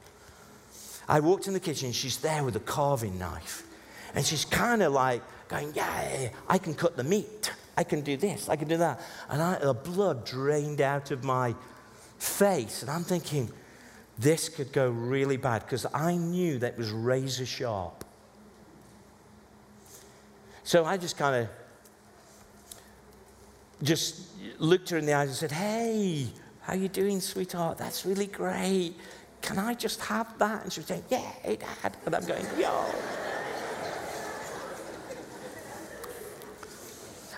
I 1.07 1.19
walked 1.19 1.47
in 1.47 1.53
the 1.53 1.59
kitchen, 1.59 1.91
she's 1.91 2.17
there 2.17 2.43
with 2.43 2.55
a 2.55 2.61
carving 2.61 3.19
knife, 3.19 3.63
and 4.15 4.25
she's 4.25 4.45
kind 4.45 4.81
of 4.81 4.93
like 4.93 5.21
going, 5.47 5.73
Yeah, 5.75 6.29
I 6.47 6.57
can 6.57 6.73
cut 6.73 6.97
the 6.97 7.03
meat. 7.03 7.51
I 7.75 7.83
can 7.83 8.01
do 8.01 8.17
this, 8.17 8.49
I 8.49 8.55
can 8.55 8.67
do 8.67 8.77
that. 8.77 9.01
And 9.29 9.41
I, 9.41 9.57
the 9.57 9.73
blood 9.73 10.25
drained 10.25 10.79
out 10.79 11.09
of 11.11 11.23
my 11.23 11.55
face. 12.23 12.81
And 12.81 12.89
I'm 12.89 13.03
thinking, 13.03 13.51
this 14.17 14.49
could 14.49 14.71
go 14.71 14.89
really 14.89 15.37
bad 15.37 15.63
because 15.63 15.85
I 15.93 16.15
knew 16.15 16.59
that 16.59 16.77
was 16.77 16.91
razor 16.91 17.45
sharp. 17.45 18.05
So 20.63 20.85
I 20.85 20.97
just 20.97 21.17
kind 21.17 21.35
of 21.43 21.49
just 23.85 24.29
looked 24.59 24.89
her 24.91 24.97
in 24.97 25.05
the 25.05 25.13
eyes 25.13 25.27
and 25.27 25.37
said, 25.37 25.51
Hey, 25.51 26.27
how 26.61 26.73
you 26.73 26.87
doing, 26.87 27.19
sweetheart? 27.19 27.77
That's 27.77 28.05
really 28.05 28.27
great. 28.27 28.93
Can 29.41 29.59
I 29.59 29.73
just 29.73 29.99
have 30.01 30.37
that? 30.39 30.63
And 30.63 30.71
she 30.71 30.79
was 30.79 30.87
saying, 30.87 31.03
Yeah, 31.09 31.17
hey 31.41 31.57
Dad. 31.57 31.97
And 32.05 32.15
I'm 32.15 32.25
going, 32.25 32.45
Yo. 32.57 32.85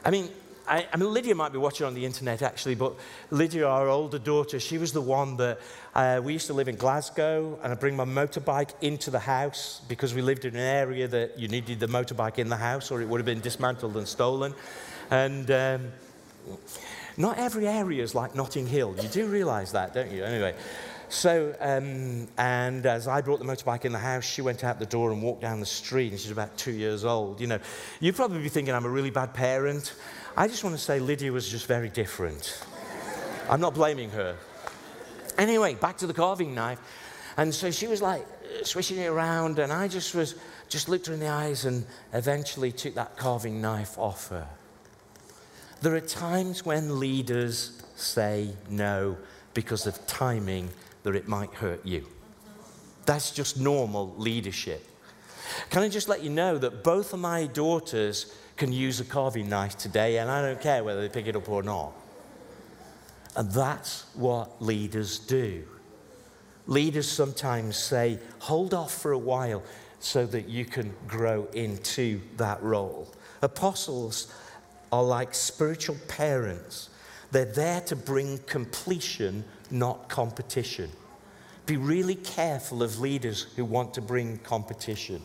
I 0.04 0.12
mean, 0.12 0.30
I, 0.68 0.88
I, 0.92 0.98
mean, 0.98 1.14
Lydia 1.14 1.36
might 1.36 1.52
be 1.52 1.58
watching 1.58 1.86
on 1.86 1.94
the 1.94 2.06
internet 2.06 2.42
actually, 2.42 2.76
but 2.76 2.96
Lydia, 3.32 3.68
our 3.68 3.88
older 3.88 4.20
daughter, 4.20 4.60
she 4.60 4.78
was 4.78 4.94
the 4.94 5.02
one 5.02 5.38
that 5.38 5.60
uh, 5.94 6.22
we 6.24 6.34
used 6.34 6.48
to 6.48 6.54
live 6.54 6.68
in 6.68 6.76
Glasgow, 6.76 7.60
and 7.62 7.72
I'd 7.72 7.80
bring 7.80 7.96
my 7.96 8.06
motorbike 8.06 8.72
into 8.82 9.12
the 9.12 9.20
house 9.20 9.82
because 9.88 10.14
we 10.14 10.22
lived 10.22 10.46
in 10.46 10.56
an 10.56 10.62
area 10.62 11.08
that 11.08 11.38
you 11.38 11.48
needed 11.48 11.80
the 11.80 11.88
motorbike 11.88 12.40
in 12.40 12.50
the 12.50 12.58
house 12.58 12.92
or 12.92 13.02
it 13.02 13.08
would 13.08 13.20
have 13.20 13.26
been 13.26 13.42
dismantled 13.42 13.96
and 13.98 14.08
stolen. 14.08 14.54
And 15.12 15.50
um, 15.52 15.92
not 17.18 17.38
every 17.38 17.68
area 17.68 18.04
is 18.04 18.16
like 18.16 18.36
Notting 18.36 18.68
Hill. 18.68 18.96
You 19.02 19.08
do 19.10 19.28
realize 19.28 19.72
that, 19.74 19.94
don't 19.94 20.12
you? 20.12 20.24
Anyway. 20.24 20.56
So, 21.08 21.56
um, 21.60 22.28
and 22.38 22.86
as 22.86 23.08
I 23.08 23.22
brought 23.22 23.40
the 23.40 23.46
motorbike 23.46 23.86
in 23.86 23.92
the 23.92 24.00
house, 24.00 24.26
she 24.26 24.42
went 24.42 24.64
out 24.64 24.80
the 24.80 24.88
door 24.88 25.12
and 25.12 25.22
walked 25.22 25.42
down 25.42 25.60
the 25.60 25.66
street, 25.66 26.12
and 26.12 26.20
she's 26.20 26.32
about 26.32 26.58
two 26.58 26.72
years 26.72 27.06
old. 27.06 27.40
You 27.40 27.48
know, 27.48 27.60
you'd 28.00 28.16
probably 28.16 28.42
be 28.42 28.50
thinking 28.50 28.74
I'm 28.74 28.86
a 28.86 28.90
really 28.90 29.12
bad 29.12 29.34
parent. 29.34 29.94
I 30.38 30.50
just 30.50 30.66
want 30.66 30.76
to 30.76 30.82
say 30.82 31.00
Lydia 31.00 31.32
was 31.32 31.48
just 31.48 31.66
very 31.66 31.88
different. 31.88 32.62
I'm 33.50 33.62
not 33.62 33.74
blaming 33.74 34.10
her. 34.10 34.36
Anyway, 35.38 35.76
back 35.76 35.98
to 36.00 36.08
the 36.08 36.14
carving 36.14 36.54
knife. 36.54 36.80
And 37.38 37.56
so 37.56 37.72
she 37.72 37.88
was 37.88 38.02
like 38.02 38.26
swishing 38.64 38.98
it 38.98 39.08
around, 39.08 39.60
and 39.60 39.72
I 39.72 39.88
just 39.88 40.14
was 40.14 40.36
just 40.68 40.90
looked 40.90 41.08
her 41.08 41.14
in 41.14 41.22
the 41.22 41.30
eyes 41.30 41.64
and 41.64 41.86
eventually 42.12 42.74
took 42.74 42.96
that 42.96 43.16
carving 43.16 43.62
knife 43.62 43.98
off 43.98 44.28
her. 44.28 44.46
There 45.82 45.96
are 45.96 46.02
times 46.02 46.66
when 46.66 47.00
leaders 47.00 47.82
say 47.96 48.50
no 48.70 49.18
because 49.54 49.88
of 49.88 50.06
timing 50.06 50.70
that 51.04 51.16
it 51.16 51.30
might 51.30 51.54
hurt 51.54 51.86
you. 51.86 52.08
That's 53.06 53.32
just 53.32 53.58
normal 53.58 54.14
leadership. 54.18 54.86
Can 55.70 55.84
I 55.84 55.88
just 55.88 56.10
let 56.10 56.24
you 56.24 56.30
know 56.30 56.58
that 56.58 56.84
both 56.84 57.14
of 57.14 57.20
my 57.20 57.46
daughters 57.46 58.36
can 58.58 58.72
use 58.72 59.00
a 59.00 59.06
carving 59.06 59.50
knife 59.50 59.78
today, 59.78 60.18
and 60.18 60.30
I 60.30 60.42
don't 60.42 60.62
care 60.62 60.84
whether 60.84 61.02
they 61.02 61.10
pick 61.10 61.28
it 61.28 61.36
up 61.36 61.50
or 61.50 61.64
not. 61.64 61.94
And 63.36 63.52
that's 63.52 64.06
what 64.14 64.62
leaders 64.62 65.20
do. 65.20 65.64
Leaders 66.68 67.08
sometimes 67.08 67.76
say, 67.76 68.18
hold 68.40 68.74
off 68.74 68.94
for 68.94 69.12
a 69.12 69.18
while 69.18 69.62
so 70.00 70.26
that 70.28 70.48
you 70.48 70.66
can 70.66 70.94
grow 71.08 71.48
into 71.54 72.22
that 72.38 72.62
role. 72.64 73.14
Apostles 73.42 74.34
are 74.92 75.04
like 75.04 75.34
spiritual 75.34 75.98
parents, 76.08 76.90
they're 77.32 77.46
there 77.46 77.82
to 77.82 77.96
bring 77.96 78.38
completion, 78.40 79.44
not 79.70 80.08
competition. 80.08 80.90
Be 81.66 81.76
really 81.76 82.16
careful 82.16 82.84
of 82.84 83.00
leaders 83.00 83.48
who 83.56 83.66
want 83.66 83.96
to 83.96 84.02
bring 84.02 84.38
competition. 84.38 85.22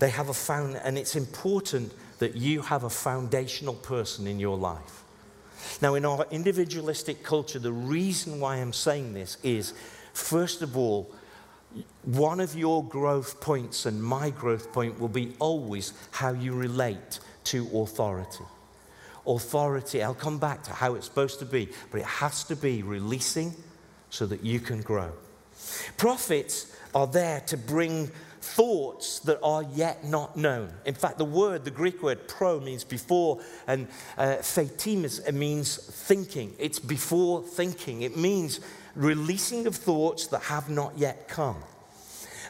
They 0.00 0.10
have 0.10 0.30
a 0.30 0.34
found, 0.34 0.76
and 0.76 0.98
it's 0.98 1.14
important 1.14 1.92
that 2.18 2.34
you 2.34 2.62
have 2.62 2.84
a 2.84 2.90
foundational 2.90 3.74
person 3.74 4.26
in 4.26 4.40
your 4.40 4.56
life. 4.56 5.04
Now, 5.82 5.94
in 5.94 6.04
our 6.04 6.26
individualistic 6.30 7.22
culture, 7.22 7.58
the 7.58 7.72
reason 7.72 8.40
why 8.40 8.56
I'm 8.56 8.72
saying 8.72 9.12
this 9.12 9.36
is, 9.42 9.74
first 10.14 10.62
of 10.62 10.76
all, 10.76 11.10
one 12.02 12.40
of 12.40 12.56
your 12.56 12.82
growth 12.82 13.40
points 13.40 13.86
and 13.86 14.02
my 14.02 14.30
growth 14.30 14.72
point 14.72 14.98
will 14.98 15.08
be 15.08 15.34
always 15.38 15.92
how 16.10 16.32
you 16.32 16.54
relate 16.54 17.20
to 17.44 17.68
authority. 17.78 18.44
Authority, 19.26 20.02
I'll 20.02 20.14
come 20.14 20.38
back 20.38 20.62
to 20.64 20.72
how 20.72 20.94
it's 20.94 21.06
supposed 21.06 21.38
to 21.40 21.44
be, 21.44 21.68
but 21.90 22.00
it 22.00 22.06
has 22.06 22.42
to 22.44 22.56
be 22.56 22.82
releasing 22.82 23.54
so 24.08 24.26
that 24.26 24.42
you 24.42 24.60
can 24.60 24.80
grow. 24.80 25.12
Prophets 25.98 26.74
are 26.94 27.06
there 27.06 27.40
to 27.46 27.56
bring 27.56 28.10
thoughts 28.40 29.20
that 29.20 29.38
are 29.42 29.62
yet 29.62 30.04
not 30.04 30.36
known. 30.36 30.70
In 30.84 30.94
fact, 30.94 31.18
the 31.18 31.24
word, 31.24 31.64
the 31.64 31.70
Greek 31.70 32.02
word 32.02 32.26
pro, 32.28 32.60
means 32.60 32.84
before, 32.84 33.40
and 33.66 33.86
uh, 34.16 34.36
means 35.32 35.76
thinking. 35.76 36.54
It's 36.58 36.78
before 36.78 37.42
thinking. 37.42 38.02
It 38.02 38.16
means 38.16 38.60
releasing 38.94 39.66
of 39.66 39.76
thoughts 39.76 40.26
that 40.28 40.42
have 40.42 40.68
not 40.70 40.96
yet 40.96 41.28
come. 41.28 41.56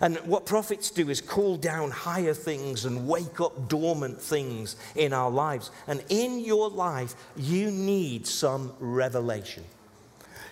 And 0.01 0.17
what 0.19 0.47
prophets 0.47 0.91
do 0.91 1.11
is 1.11 1.21
call 1.21 1.57
down 1.59 1.91
higher 1.91 2.33
things 2.33 2.87
and 2.87 3.07
wake 3.07 3.41
up 3.41 3.69
dormant 3.69 4.21
things 4.21 4.77
in 4.97 5.13
our 5.13 5.31
lives. 5.31 5.71
And 5.87 6.03
in 6.09 6.41
your 6.41 6.71
life, 6.71 7.15
you 7.37 7.71
need 7.71 8.27
some 8.27 8.73
revelation. 8.81 9.65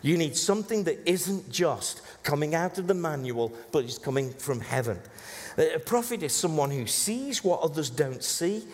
You 0.02 0.16
need 0.16 0.36
something 0.36 0.84
that 0.84 1.08
isn't 1.08 1.50
just 1.50 2.02
coming 2.22 2.54
out 2.54 2.78
of 2.78 2.86
the 2.86 2.94
manual, 2.94 3.52
but 3.72 3.84
is 3.84 3.98
coming 3.98 4.32
from 4.32 4.60
heaven. 4.60 4.98
A 5.56 5.78
prophet 5.78 6.22
is 6.22 6.32
someone 6.32 6.70
who 6.70 6.86
sees 6.86 7.42
what 7.42 7.60
others 7.60 7.90
don't 7.90 8.22
see, 8.22 8.64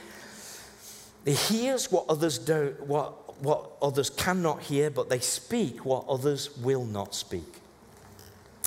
he 1.24 1.32
hears 1.32 1.90
what 1.90 2.04
others 2.08 2.38
don't, 2.38 2.78
what, 2.86 3.42
what 3.42 3.70
others 3.80 4.10
cannot 4.10 4.62
hear, 4.62 4.90
but 4.90 5.08
they 5.08 5.20
speak 5.20 5.84
what 5.84 6.04
others 6.08 6.56
will 6.58 6.84
not 6.84 7.14
speak. 7.14 7.60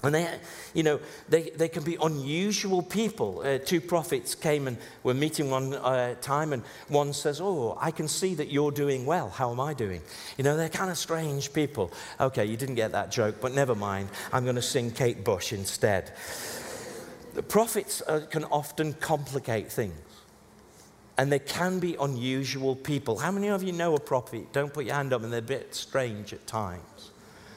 And 0.03 0.13
they, 0.13 0.39
you 0.75 0.83
know, 0.83 0.99
they, 1.27 1.49
they 1.49 1.67
can 1.67 1.83
be 1.83 1.97
unusual 1.99 2.83
people. 2.83 3.41
Uh, 3.43 3.57
two 3.57 3.81
prophets 3.81 4.35
came 4.35 4.67
and 4.67 4.77
were 5.01 5.15
meeting 5.15 5.49
one 5.49 5.73
uh, 5.73 6.13
time, 6.21 6.53
and 6.53 6.61
one 6.87 7.13
says, 7.13 7.41
Oh, 7.41 7.75
I 7.81 7.89
can 7.89 8.07
see 8.07 8.35
that 8.35 8.51
you're 8.51 8.71
doing 8.71 9.07
well. 9.07 9.29
How 9.29 9.51
am 9.51 9.59
I 9.59 9.73
doing? 9.73 10.01
You 10.37 10.43
know, 10.43 10.55
they're 10.55 10.69
kind 10.69 10.91
of 10.91 10.99
strange 10.99 11.51
people. 11.51 11.91
Okay, 12.19 12.45
you 12.45 12.57
didn't 12.57 12.75
get 12.75 12.91
that 12.91 13.09
joke, 13.09 13.37
but 13.41 13.53
never 13.53 13.73
mind. 13.73 14.09
I'm 14.31 14.43
going 14.43 14.55
to 14.55 14.61
sing 14.61 14.91
Kate 14.91 15.23
Bush 15.23 15.51
instead. 15.51 16.13
The 17.33 17.43
prophets 17.43 18.03
uh, 18.07 18.27
can 18.29 18.43
often 18.45 18.93
complicate 18.93 19.71
things. 19.71 19.95
And 21.17 21.31
they 21.31 21.39
can 21.39 21.79
be 21.79 21.95
unusual 21.99 22.75
people. 22.75 23.17
How 23.17 23.31
many 23.31 23.47
of 23.47 23.63
you 23.63 23.71
know 23.71 23.95
a 23.95 23.99
prophet? 23.99 24.53
Don't 24.53 24.71
put 24.71 24.85
your 24.85 24.93
hand 24.93 25.11
up, 25.11 25.23
and 25.23 25.33
they're 25.33 25.39
a 25.39 25.41
bit 25.41 25.73
strange 25.73 26.33
at 26.33 26.45
times. 26.45 27.11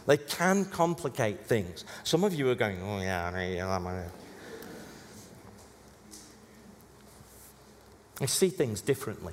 They 0.06 0.16
can 0.16 0.64
complicate 0.64 1.46
things. 1.46 1.84
Some 2.04 2.24
of 2.24 2.34
you 2.34 2.50
are 2.50 2.54
going, 2.54 2.80
oh, 2.82 3.00
yeah, 3.00 3.30
I 3.32 4.06
I 8.22 8.26
see 8.26 8.50
things 8.50 8.82
differently. 8.82 9.32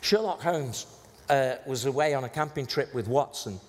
Sherlock 0.00 0.40
Holmes 0.40 0.86
uh, 1.28 1.56
was 1.66 1.84
away 1.84 2.14
on 2.14 2.24
a 2.24 2.28
camping 2.28 2.66
trip 2.66 2.94
with 2.94 3.08
Watson, 3.08 3.60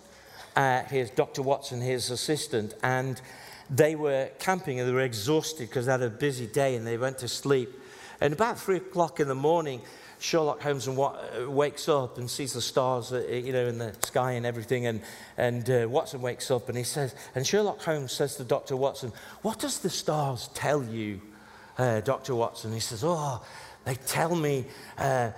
uh, 0.55 0.83
his 0.83 1.09
Dr. 1.09 1.41
Watson, 1.41 1.81
his 1.81 2.09
assistant, 2.11 2.73
and 2.81 3.21
they 3.69 3.95
were 3.95 4.29
camping 4.39 4.79
and 4.79 4.87
they 4.87 4.93
were 4.93 5.01
exhausted 5.01 5.67
because 5.67 5.85
they 5.85 5.91
had 5.91 6.01
a 6.01 6.09
busy 6.09 6.47
day 6.47 6.75
and 6.75 6.87
they 6.87 6.97
went 6.97 7.17
to 7.19 7.27
sleep. 7.27 7.77
And 8.21 8.33
about 8.33 8.57
three 8.57 8.77
o'clock 8.77 9.19
in 9.19 9.27
the 9.27 9.35
morning, 9.35 9.81
Sherlock 10.23 10.61
Holmes 10.61 10.87
and 10.87 10.97
uh, 10.97 11.49
wakes 11.49 11.89
up 11.89 12.17
and 12.17 12.29
sees 12.29 12.53
the 12.53 12.61
stars, 12.61 13.11
uh, 13.11 13.19
you 13.27 13.51
know, 13.51 13.67
in 13.67 13.77
the 13.77 13.93
sky 14.05 14.31
and 14.31 14.45
everything. 14.45 14.85
And, 14.85 15.01
and 15.35 15.69
uh, 15.69 15.85
Watson 15.89 16.21
wakes 16.21 16.49
up 16.49 16.69
and 16.69 16.77
he 16.77 16.85
says, 16.85 17.13
and 17.35 17.45
Sherlock 17.45 17.81
Holmes 17.81 18.13
says 18.13 18.37
to 18.37 18.45
Dr. 18.45 18.77
Watson, 18.77 19.11
What 19.41 19.59
does 19.59 19.79
the 19.79 19.89
stars 19.89 20.49
tell 20.53 20.81
you, 20.81 21.19
uh, 21.77 21.99
Dr. 21.99 22.35
Watson? 22.35 22.71
He 22.71 22.79
says, 22.79 23.03
Oh, 23.03 23.43
they 23.83 23.95
tell 23.95 24.33
me 24.33 24.63
uh, 24.97 25.31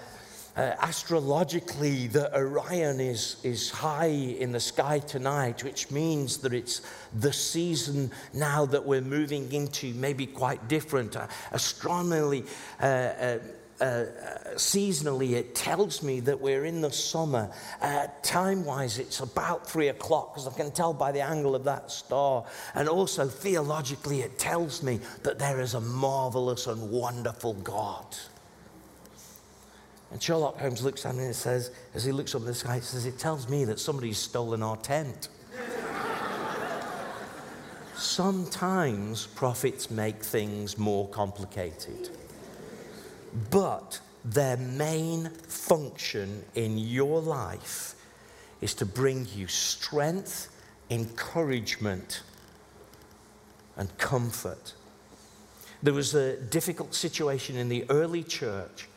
uh, 0.56 0.76
astrologically 0.80 2.06
that 2.10 2.36
Orion 2.36 3.00
is, 3.00 3.38
is 3.42 3.72
high 3.72 4.06
in 4.06 4.52
the 4.52 4.60
sky 4.60 5.00
tonight, 5.00 5.64
which 5.64 5.90
means 5.90 6.38
that 6.38 6.54
it's 6.54 6.84
the 7.12 7.34
season 7.34 8.12
now 8.36 8.68
that 8.68 8.86
we're 8.86 9.02
moving 9.02 9.52
into, 9.52 9.96
maybe 9.96 10.28
quite 10.28 10.68
different. 10.68 11.18
Astronomically, 11.52 12.46
uh, 13.82 14.06
seasonally, 14.56 15.34
it 15.34 15.54
tells 15.54 16.02
me 16.02 16.22
that 16.22 16.40
we're 16.40 16.64
in 16.64 16.80
the 16.80 16.92
summer. 16.92 17.52
Uh, 17.82 18.08
time 18.24 18.64
wise, 18.64 19.00
it's 19.00 19.20
about 19.20 19.70
three 19.70 19.90
o'clock 19.90 20.34
because 20.34 20.48
I 20.48 20.56
can 20.56 20.72
tell 20.72 20.94
by 20.94 21.12
the 21.12 21.22
angle 21.22 21.56
of 21.56 21.66
that 21.66 21.92
star. 21.92 22.46
And 22.74 22.88
also, 22.88 23.28
theologically, 23.28 24.22
it 24.22 24.40
tells 24.40 24.82
me 24.82 25.02
that 25.24 25.40
there 25.40 25.60
is 25.60 25.74
a 25.74 25.82
marvelous 25.82 26.68
and 26.68 26.90
wonderful 26.90 27.54
God. 27.56 28.06
And 30.12 30.24
Sherlock 30.24 30.58
Holmes 30.58 30.82
looks 30.82 31.06
at 31.06 31.16
me 31.16 31.26
and 31.26 31.36
says, 31.36 31.72
as 31.94 32.06
he 32.06 32.14
looks 32.14 32.34
up 32.34 32.42
in 32.42 32.48
the 32.48 32.54
sky, 32.54 32.76
he 32.76 32.82
says, 32.82 33.06
It 33.06 33.20
tells 33.20 33.50
me 33.50 33.66
that 33.66 33.80
somebody's 33.80 34.18
stolen 34.18 34.64
our 34.64 34.78
tent. 34.78 35.28
Sometimes 37.96 39.28
prophets 39.28 39.92
make 39.92 40.24
things 40.24 40.78
more 40.78 41.10
complicated 41.10 42.10
but 43.50 44.00
their 44.24 44.58
main 44.58 45.30
function 45.48 46.44
in 46.56 46.78
your 46.78 47.22
life 47.22 47.96
is 48.62 48.74
to 48.76 48.86
bring 48.86 49.28
you 49.36 49.48
strength, 49.48 50.50
encouragement, 50.90 52.24
and 53.78 53.96
comfort. 53.98 54.74
There 55.84 55.94
was 55.94 56.16
a 56.16 56.38
difficult 56.38 56.96
situation 56.96 57.58
in 57.58 57.70
the 57.70 57.86
early 57.90 58.24
church 58.24 58.88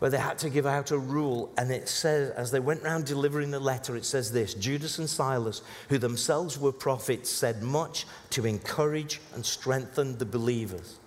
where 0.00 0.10
they 0.10 0.18
had 0.18 0.38
to 0.38 0.50
give 0.50 0.66
out 0.66 0.90
a 0.90 0.98
rule, 0.98 1.52
and 1.56 1.70
it 1.70 1.88
says, 1.88 2.30
as 2.30 2.50
they 2.50 2.58
went 2.58 2.82
around 2.82 3.04
delivering 3.04 3.52
the 3.52 3.60
letter, 3.60 3.94
it 3.94 4.04
says 4.04 4.32
this 4.32 4.54
Judas 4.54 4.98
and 4.98 5.08
Silas, 5.08 5.62
who 5.90 5.98
themselves 5.98 6.58
were 6.58 6.72
prophets, 6.72 7.30
said 7.30 7.62
much 7.62 8.04
to 8.30 8.44
encourage 8.44 9.20
and 9.34 9.46
strengthen 9.46 10.18
the 10.18 10.26
believers. 10.26 10.98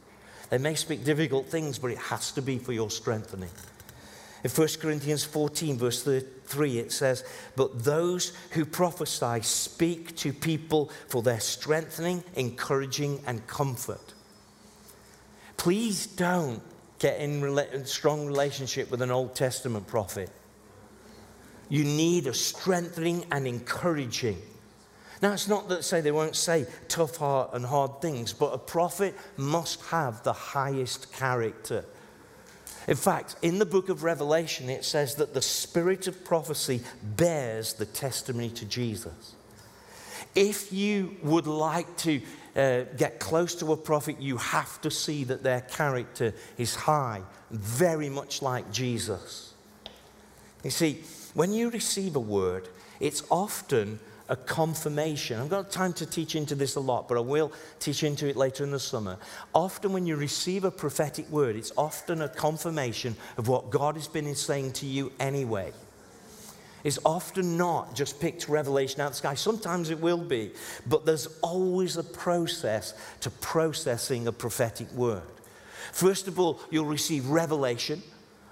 They 0.50 0.58
may 0.58 0.76
speak 0.76 1.04
difficult 1.04 1.48
things, 1.48 1.80
but 1.80 1.92
it 1.92 1.98
has 1.98 2.32
to 2.34 2.42
be 2.42 2.58
for 2.58 2.72
your 2.72 2.90
strengthening. 2.90 3.50
In 4.44 4.52
1 4.52 4.68
Corinthians 4.80 5.24
14, 5.24 5.78
verse 5.78 6.04
3, 6.04 6.78
it 6.78 6.92
says, 6.92 7.24
But 7.56 7.84
those 7.84 8.32
who 8.52 8.64
prophesy 8.64 9.42
speak 9.42 10.16
to 10.18 10.32
people 10.32 10.92
for 11.08 11.24
their 11.24 11.40
strengthening, 11.40 12.24
encouraging, 12.36 13.24
and 13.26 13.46
comfort. 13.48 14.14
Please 15.58 16.06
don't 16.06 16.62
get 17.00 17.20
in 17.20 17.44
a 17.44 17.86
strong 17.88 18.28
relationship 18.28 18.92
with 18.92 19.02
an 19.02 19.10
Old 19.10 19.36
Testament 19.36 19.88
prophet. 19.88 20.30
You 21.68 21.84
need 21.84 22.28
a 22.28 22.34
strengthening 22.34 23.26
and 23.32 23.48
encouraging 23.48 24.40
now, 25.22 25.32
it's 25.34 25.48
not 25.48 25.70
that 25.70 25.84
say 25.84 26.02
they 26.02 26.12
won't 26.12 26.36
say 26.36 26.66
tough 26.88 27.18
heart 27.18 27.52
and 27.54 27.66
hard 27.66 28.02
things, 28.02 28.34
but 28.34 28.54
a 28.54 28.58
prophet 28.58 29.16
must 29.38 29.82
have 29.86 30.24
the 30.24 30.34
highest 30.34 31.14
character. 31.14 31.86
In 32.88 32.98
fact, 32.98 33.36
in 33.42 33.58
the 33.58 33.66
book 33.66 33.90
of 33.90 34.04
Revelation, 34.04 34.70
it 34.70 34.86
says 34.86 35.16
that 35.16 35.34
the 35.34 35.42
spirit 35.42 36.08
of 36.08 36.24
prophecy 36.24 36.82
bears 37.02 37.74
the 37.74 37.86
testimony 37.86 38.50
to 38.52 38.66
Jesus. 38.66 39.36
If 40.36 40.72
you 40.74 41.16
would 41.24 41.48
like 41.48 41.96
to 41.98 42.22
uh, 42.56 42.82
get 42.98 43.20
close 43.20 43.56
to 43.56 43.72
a 43.72 43.78
prophet, 43.78 44.22
you 44.22 44.38
have 44.38 44.82
to 44.82 44.92
see 44.92 45.24
that 45.24 45.44
their 45.44 45.62
character 45.62 46.34
is 46.58 46.76
high, 46.76 47.22
very 47.50 48.10
much 48.10 48.42
like 48.42 48.72
Jesus. 48.72 49.54
You 50.64 50.72
see, 50.72 51.04
when 51.34 51.54
you 51.54 51.70
receive 51.70 52.16
a 52.16 52.20
word, 52.20 52.68
it's 53.00 53.24
often 53.30 54.00
a 54.30 54.36
confirmation. 54.36 55.40
I've 55.40 55.50
got 55.50 55.72
time 55.72 55.94
to 55.94 56.06
teach 56.06 56.36
into 56.36 56.56
this 56.56 56.76
a 56.76 56.80
lot, 56.80 57.08
but 57.08 57.18
I 57.18 57.22
will 57.22 57.52
teach 57.80 58.04
into 58.04 58.28
it 58.28 58.36
later 58.36 58.64
in 58.64 58.72
the 58.72 58.80
summer. 58.80 59.18
Often, 59.54 59.94
when 59.94 60.06
you 60.06 60.16
receive 60.16 60.64
a 60.64 60.72
prophetic 60.72 61.30
word, 61.30 61.56
it's 61.56 61.72
often 61.78 62.22
a 62.22 62.30
confirmation 62.30 63.16
of 63.38 63.48
what 63.48 63.70
God 63.70 63.96
has 63.96 64.08
been 64.08 64.34
saying 64.36 64.74
to 64.74 64.86
you 64.86 65.12
anyway. 65.20 65.72
It's 66.84 67.00
often 67.04 67.58
not 67.58 67.96
just 67.96 68.20
picked 68.20 68.48
revelation 68.48 69.02
out 69.02 69.08
of 69.08 69.14
the 69.14 69.18
sky. 69.18 69.34
Sometimes 69.34 69.90
it 69.90 70.00
will 70.00 70.24
be, 70.24 70.52
but 70.86 71.06
there's 71.06 71.28
always 71.42 71.98
a 71.98 72.04
process 72.04 72.94
to 73.22 73.32
processing 73.32 74.28
a 74.28 74.32
prophetic 74.32 74.92
word. 74.92 75.24
First 75.92 76.28
of 76.28 76.40
all, 76.40 76.60
you'll 76.70 76.86
receive 76.86 77.28
revelation 77.28 78.04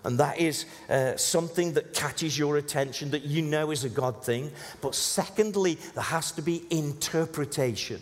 and 0.04 0.20
that 0.20 0.40
is 0.40 0.66
uh, 0.90 1.16
something 1.16 1.74
that 1.74 1.94
catches 1.94 2.38
your 2.38 2.58
attention 2.58 3.12
that 3.12 3.24
you 3.24 3.42
know 3.42 3.72
is 3.72 3.84
a 3.84 3.90
God 3.90 4.24
thing. 4.24 4.52
But 4.82 4.96
secondly, 4.96 5.78
there 5.94 6.04
has 6.04 6.32
to 6.34 6.42
be 6.42 6.66
interpretation. 6.70 8.02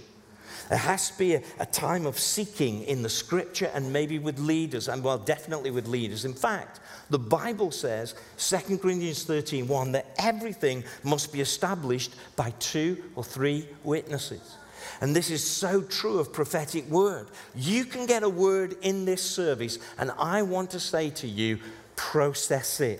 There 0.69 0.79
has 0.79 1.11
to 1.11 1.17
be 1.17 1.35
a, 1.35 1.43
a, 1.59 1.65
time 1.65 2.05
of 2.05 2.17
seeking 2.17 2.83
in 2.83 3.01
the 3.03 3.09
scripture 3.09 3.69
and 3.73 3.91
maybe 3.91 4.19
with 4.19 4.39
leaders, 4.39 4.87
and 4.87 5.03
well, 5.03 5.17
definitely 5.17 5.69
with 5.69 5.87
leaders. 5.87 6.23
In 6.23 6.33
fact, 6.33 6.79
the 7.09 7.19
Bible 7.19 7.71
says, 7.71 8.15
2 8.37 8.77
Corinthians 8.77 9.23
13 9.23 9.67
1, 9.67 9.91
that 9.91 10.07
everything 10.17 10.83
must 11.03 11.33
be 11.33 11.41
established 11.41 12.15
by 12.37 12.51
two 12.59 13.03
or 13.15 13.23
three 13.23 13.67
witnesses. 13.83 14.55
And 15.01 15.15
this 15.15 15.29
is 15.29 15.43
so 15.43 15.81
true 15.81 16.19
of 16.19 16.31
prophetic 16.31 16.87
word. 16.89 17.27
You 17.55 17.85
can 17.85 18.05
get 18.05 18.23
a 18.23 18.29
word 18.29 18.77
in 18.81 19.03
this 19.03 19.21
service, 19.21 19.77
and 19.97 20.11
I 20.17 20.41
want 20.43 20.71
to 20.71 20.79
say 20.79 21.09
to 21.09 21.27
you, 21.27 21.59
process 22.01 22.81
it. 22.81 22.99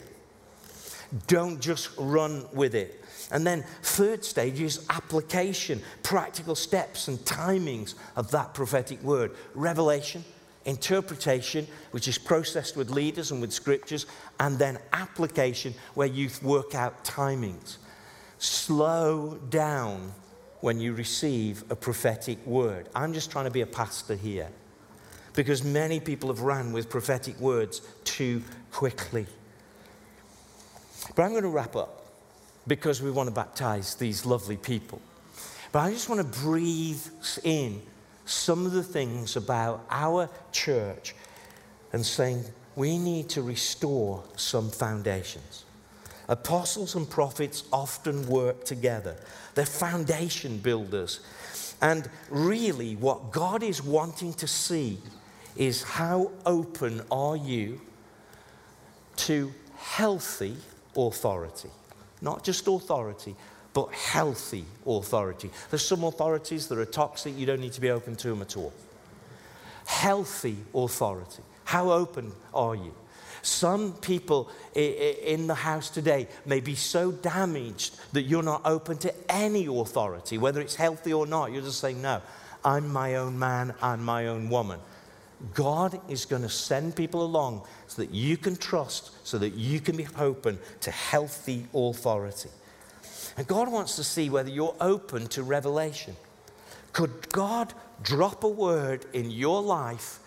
Don't 1.26 1.60
just 1.60 1.90
run 1.98 2.46
with 2.54 2.76
it. 2.76 3.04
And 3.32 3.46
then, 3.46 3.66
third 3.82 4.24
stage 4.24 4.62
is 4.62 4.86
application, 4.92 5.82
practical 6.04 6.54
steps 6.54 7.08
and 7.08 7.18
timings 7.20 7.96
of 8.16 8.30
that 8.32 8.54
prophetic 8.54 9.02
word. 9.02 9.32
Revelation, 9.56 10.24
interpretation, 10.66 11.68
which 11.90 12.08
is 12.08 12.20
processed 12.20 12.78
with 12.78 12.92
leaders 12.92 13.32
and 13.32 13.42
with 13.42 13.52
scriptures, 13.52 14.06
and 14.40 14.60
then 14.60 14.78
application, 14.94 15.74
where 15.96 16.08
you 16.08 16.30
work 16.44 16.76
out 16.76 17.04
timings. 17.04 17.78
Slow 18.38 19.40
down 19.50 20.14
when 20.60 20.80
you 20.80 20.94
receive 20.94 21.64
a 21.72 21.76
prophetic 21.76 22.46
word. 22.46 22.88
I'm 22.94 23.14
just 23.14 23.32
trying 23.32 23.46
to 23.46 23.52
be 23.52 23.62
a 23.62 23.68
pastor 23.68 24.16
here 24.16 24.52
because 25.34 25.64
many 25.64 26.00
people 26.00 26.30
have 26.30 26.42
ran 26.42 26.74
with 26.74 26.90
prophetic 26.90 27.40
words 27.40 27.82
too 28.04 28.42
quickly. 28.72 29.26
But 31.16 31.24
I'm 31.24 31.32
going 31.32 31.44
to 31.44 31.50
wrap 31.50 31.76
up 31.76 32.06
because 32.68 33.02
we 33.02 33.12
want 33.12 33.28
to 33.28 33.36
baptize 33.36 33.96
these 33.96 34.26
lovely 34.26 34.58
people. 34.58 35.02
But 35.72 35.80
I 35.80 35.92
just 35.92 36.10
want 36.10 36.22
to 36.22 36.40
breathe 36.42 37.02
in 37.44 37.82
some 38.26 38.66
of 38.66 38.72
the 38.72 38.84
things 38.84 39.36
about 39.36 39.86
our 39.90 40.30
church 40.52 41.16
and 41.94 42.06
saying 42.06 42.46
we 42.76 42.98
need 42.98 43.30
to 43.30 43.42
restore 43.42 44.24
some 44.36 44.70
foundations. 44.70 45.66
Apostles 46.28 46.96
and 46.96 47.10
prophets 47.10 47.64
often 47.74 48.26
work 48.28 48.64
together, 48.64 49.18
they're 49.56 49.66
foundation 49.66 50.58
builders. 50.58 51.20
And 51.82 52.08
really, 52.30 52.96
what 52.96 53.32
God 53.32 53.64
is 53.64 53.84
wanting 53.84 54.34
to 54.36 54.48
see 54.48 55.00
is 55.56 55.84
how 55.84 56.32
open 56.46 57.02
are 57.12 57.36
you 57.36 57.82
to 59.18 59.54
healthy 59.78 60.56
authority? 60.96 61.70
Not 62.22 62.44
just 62.44 62.68
authority, 62.68 63.36
but 63.74 63.92
healthy 63.94 64.66
authority. 64.86 65.50
There's 65.70 65.86
some 65.86 66.04
authorities 66.04 66.68
that 66.68 66.78
are 66.78 66.86
toxic, 66.86 67.38
you 67.38 67.46
don't 67.46 67.62
need 67.62 67.74
to 67.74 67.82
be 67.82 67.90
open 67.90 68.16
to 68.18 68.30
them 68.30 68.42
at 68.42 68.58
all. 68.58 68.74
Healthy 69.86 70.58
authority. 70.74 71.44
How 71.64 71.92
open 71.92 72.32
are 72.54 72.76
you? 72.76 72.94
Some 73.42 73.94
people 73.94 74.52
in 74.76 75.48
the 75.48 75.56
house 75.56 75.90
today 75.90 76.28
may 76.46 76.60
be 76.60 76.76
so 76.76 77.12
damaged 77.12 77.96
that 78.14 78.24
you're 78.24 78.44
not 78.44 78.62
open 78.66 78.98
to 79.00 79.14
any 79.32 79.66
authority, 79.66 80.38
whether 80.38 80.62
it's 80.62 80.76
healthy 80.76 81.12
or 81.12 81.26
not. 81.26 81.52
You're 81.52 81.64
just 81.64 81.80
saying, 81.80 82.02
No, 82.02 82.22
I'm 82.64 82.92
my 82.92 83.16
own 83.16 83.40
man, 83.40 83.74
I'm 83.82 84.04
my 84.04 84.28
own 84.28 84.50
woman. 84.50 84.80
God 85.54 86.00
is 86.10 86.26
going 86.26 86.44
to 86.44 86.50
send 86.50 86.96
people 86.96 87.24
along 87.24 87.66
so 87.88 88.02
that 88.02 88.12
you 88.12 88.38
can 88.38 88.56
trust, 88.56 89.12
so 89.28 89.38
that 89.38 89.56
you 89.56 89.80
can 89.80 89.98
be 89.98 90.08
open 90.18 90.60
to 90.82 90.92
healthy 90.92 91.66
authority. 91.74 92.50
And 93.38 93.48
God 93.48 93.72
wants 93.72 93.96
to 93.96 94.04
see 94.04 94.30
whether 94.30 94.50
you're 94.50 94.76
open 94.80 95.28
to 95.28 95.44
revelation. 95.44 96.16
Could 96.94 97.30
God 97.30 97.74
drop 98.04 98.44
a 98.44 98.50
word 98.50 99.06
in 99.14 99.32
your 99.32 99.62
life 99.62 100.20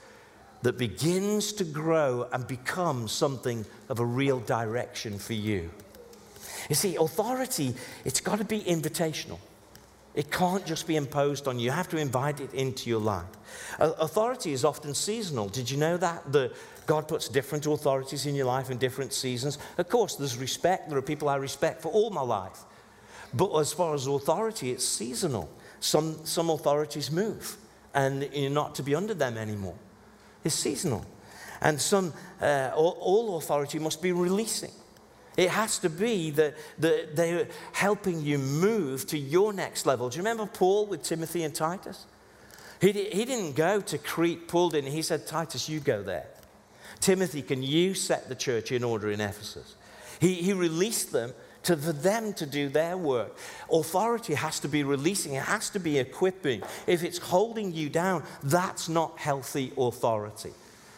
that 0.63 0.79
begins 0.79 1.53
to 1.55 1.65
grow 1.65 2.27
and 2.33 2.47
become 2.47 3.07
something 3.07 3.67
of 3.89 4.01
a 4.01 4.05
real 4.05 4.41
direction 4.41 5.19
for 5.19 5.35
you? 5.35 5.71
You 6.69 6.75
see, 6.75 6.97
authority, 6.97 7.75
it's 8.05 8.21
got 8.21 8.39
to 8.39 8.45
be 8.45 8.61
invitational. 8.61 9.39
It 10.15 10.31
can't 10.31 10.65
just 10.65 10.87
be 10.87 10.95
imposed 10.95 11.49
on 11.49 11.59
you. 11.59 11.67
You 11.67 11.71
have 11.73 11.89
to 11.89 11.97
invite 11.97 12.41
it 12.41 12.55
into 12.55 12.89
your 12.89 13.01
life. 13.01 13.27
Authority 13.81 14.53
is 14.53 14.65
often 14.65 14.95
seasonal. 14.95 15.49
Did 15.49 15.69
you 15.69 15.77
know 15.77 15.97
that? 15.97 16.31
The, 16.31 16.53
God 16.87 17.09
puts 17.09 17.29
different 17.29 17.67
authorities 17.67 18.27
in 18.27 18.37
your 18.37 18.47
life 18.47 18.71
in 18.71 18.79
different 18.79 19.13
seasons. 19.13 19.59
Of 19.77 19.89
course, 19.89 20.15
there's 20.15 20.37
respect. 20.37 20.89
There 20.89 20.99
are 20.99 21.03
people 21.03 21.29
I 21.29 21.37
respect 21.37 21.83
for 21.83 21.91
all 21.91 22.11
my 22.11 22.21
life. 22.21 22.61
But 23.33 23.53
as 23.59 23.73
far 23.73 23.95
as 23.95 24.07
authority, 24.07 24.71
it's 24.71 24.85
seasonal. 24.85 25.51
Some, 25.81 26.25
some 26.25 26.49
authorities 26.49 27.11
move, 27.11 27.57
and 27.93 28.29
you're 28.33 28.51
not 28.51 28.77
to 28.77 28.83
be 28.85 28.95
under 28.95 29.15
them 29.15 29.37
anymore. 29.37 29.75
It's 30.45 30.55
seasonal. 30.55 31.05
And 31.61 31.81
some, 31.81 32.13
uh, 32.41 32.71
all, 32.77 32.97
all 33.01 33.39
authority 33.39 33.81
must 33.81 34.01
be 34.01 34.13
releasing. 34.13 34.71
It 35.37 35.51
has 35.51 35.79
to 35.81 35.91
be 35.91 36.31
that, 36.33 36.55
that 36.79 37.17
they're 37.17 37.49
helping 37.73 38.23
you 38.23 38.39
move 38.39 39.07
to 39.09 39.19
your 39.19 39.53
next 39.53 39.85
level. 39.87 40.09
Do 40.09 40.17
you 40.17 40.23
remember 40.23 40.47
Paul 40.47 40.87
with 40.87 41.03
Timothy 41.03 41.43
and 41.43 41.55
Titus? 41.55 42.07
He, 42.81 42.93
he 42.93 43.25
didn't 43.25 43.57
go 43.57 43.81
to 43.81 43.99
Crete, 43.99 44.47
Paul 44.47 44.71
didn't. 44.71 44.93
He 44.93 45.03
said, 45.03 45.27
Titus, 45.27 45.69
you 45.69 45.81
go 45.81 46.03
there. 46.03 46.27
Timothy, 47.01 47.43
can 47.43 47.63
you 47.63 47.95
set 47.95 48.29
the 48.29 48.35
church 48.35 48.71
in 48.73 48.85
order 48.85 49.11
in 49.11 49.21
Ephesus? 49.21 49.75
He, 50.21 50.35
he 50.35 50.53
released 50.53 51.13
them 51.13 51.33
to, 51.65 51.77
for 51.77 51.93
them 51.93 52.33
to 52.35 52.47
do 52.47 52.69
their 52.69 52.97
work. 52.97 53.37
Authority 53.73 54.35
has 54.35 54.61
to 54.61 54.69
be 54.69 54.85
releasing, 54.85 55.35
it 55.35 55.43
has 55.43 55.71
to 55.71 55.81
be 55.81 55.99
equipping. 55.99 56.63
If 56.87 57.03
it's 57.03 57.19
holding 57.19 57.73
you 57.73 57.89
down, 57.89 58.23
that's 58.43 58.89
not 58.89 59.19
healthy 59.19 59.73
authority. 59.77 60.53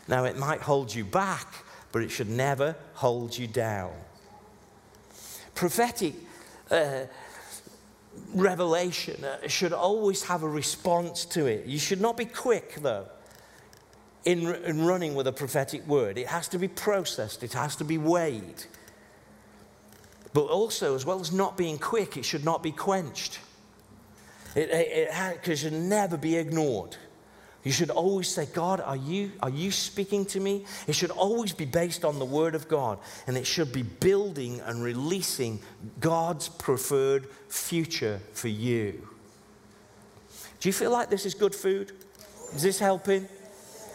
Now, 0.08 0.24
it 0.24 0.36
might 0.36 0.60
hold 0.60 0.94
you 0.94 1.04
back, 1.04 1.64
but 1.90 2.02
it 2.02 2.10
should 2.10 2.28
never 2.28 2.76
hold 2.94 3.36
you 3.36 3.46
down. 3.46 3.92
Prophetic 5.56 6.14
uh, 6.70 7.06
revelation 8.34 9.24
uh, 9.24 9.48
should 9.48 9.72
always 9.72 10.22
have 10.24 10.42
a 10.42 10.48
response 10.48 11.24
to 11.24 11.46
it. 11.46 11.66
You 11.66 11.78
should 11.78 12.00
not 12.00 12.16
be 12.16 12.26
quick, 12.26 12.76
though, 12.76 13.08
in, 14.24 14.54
in 14.64 14.84
running 14.84 15.14
with 15.14 15.26
a 15.26 15.32
prophetic 15.32 15.86
word. 15.86 16.18
It 16.18 16.28
has 16.28 16.46
to 16.48 16.58
be 16.58 16.68
processed, 16.68 17.42
it 17.42 17.54
has 17.54 17.74
to 17.76 17.84
be 17.84 17.98
weighed. 17.98 18.64
But 20.32 20.46
also, 20.46 20.94
as 20.94 21.06
well 21.06 21.20
as 21.20 21.32
not 21.32 21.56
being 21.56 21.78
quick, 21.78 22.16
it 22.18 22.24
should 22.24 22.44
not 22.44 22.62
be 22.62 22.70
quenched. 22.70 23.40
It, 24.54 24.70
it, 24.70 25.08
it, 25.10 25.48
it 25.48 25.56
should 25.56 25.72
never 25.72 26.18
be 26.18 26.36
ignored. 26.36 26.96
You 27.66 27.72
should 27.72 27.90
always 27.90 28.28
say, 28.28 28.46
God, 28.46 28.80
are 28.80 28.94
you, 28.94 29.32
are 29.42 29.50
you 29.50 29.72
speaking 29.72 30.24
to 30.26 30.38
me? 30.38 30.64
It 30.86 30.94
should 30.94 31.10
always 31.10 31.52
be 31.52 31.64
based 31.64 32.04
on 32.04 32.20
the 32.20 32.24
Word 32.24 32.54
of 32.54 32.68
God, 32.68 33.00
and 33.26 33.36
it 33.36 33.44
should 33.44 33.72
be 33.72 33.82
building 33.82 34.60
and 34.60 34.84
releasing 34.84 35.58
God's 35.98 36.48
preferred 36.48 37.26
future 37.48 38.20
for 38.34 38.46
you. 38.46 39.08
Do 40.60 40.68
you 40.68 40.72
feel 40.72 40.92
like 40.92 41.10
this 41.10 41.26
is 41.26 41.34
good 41.34 41.56
food? 41.56 41.90
Is 42.54 42.62
this 42.62 42.78
helping? 42.78 43.26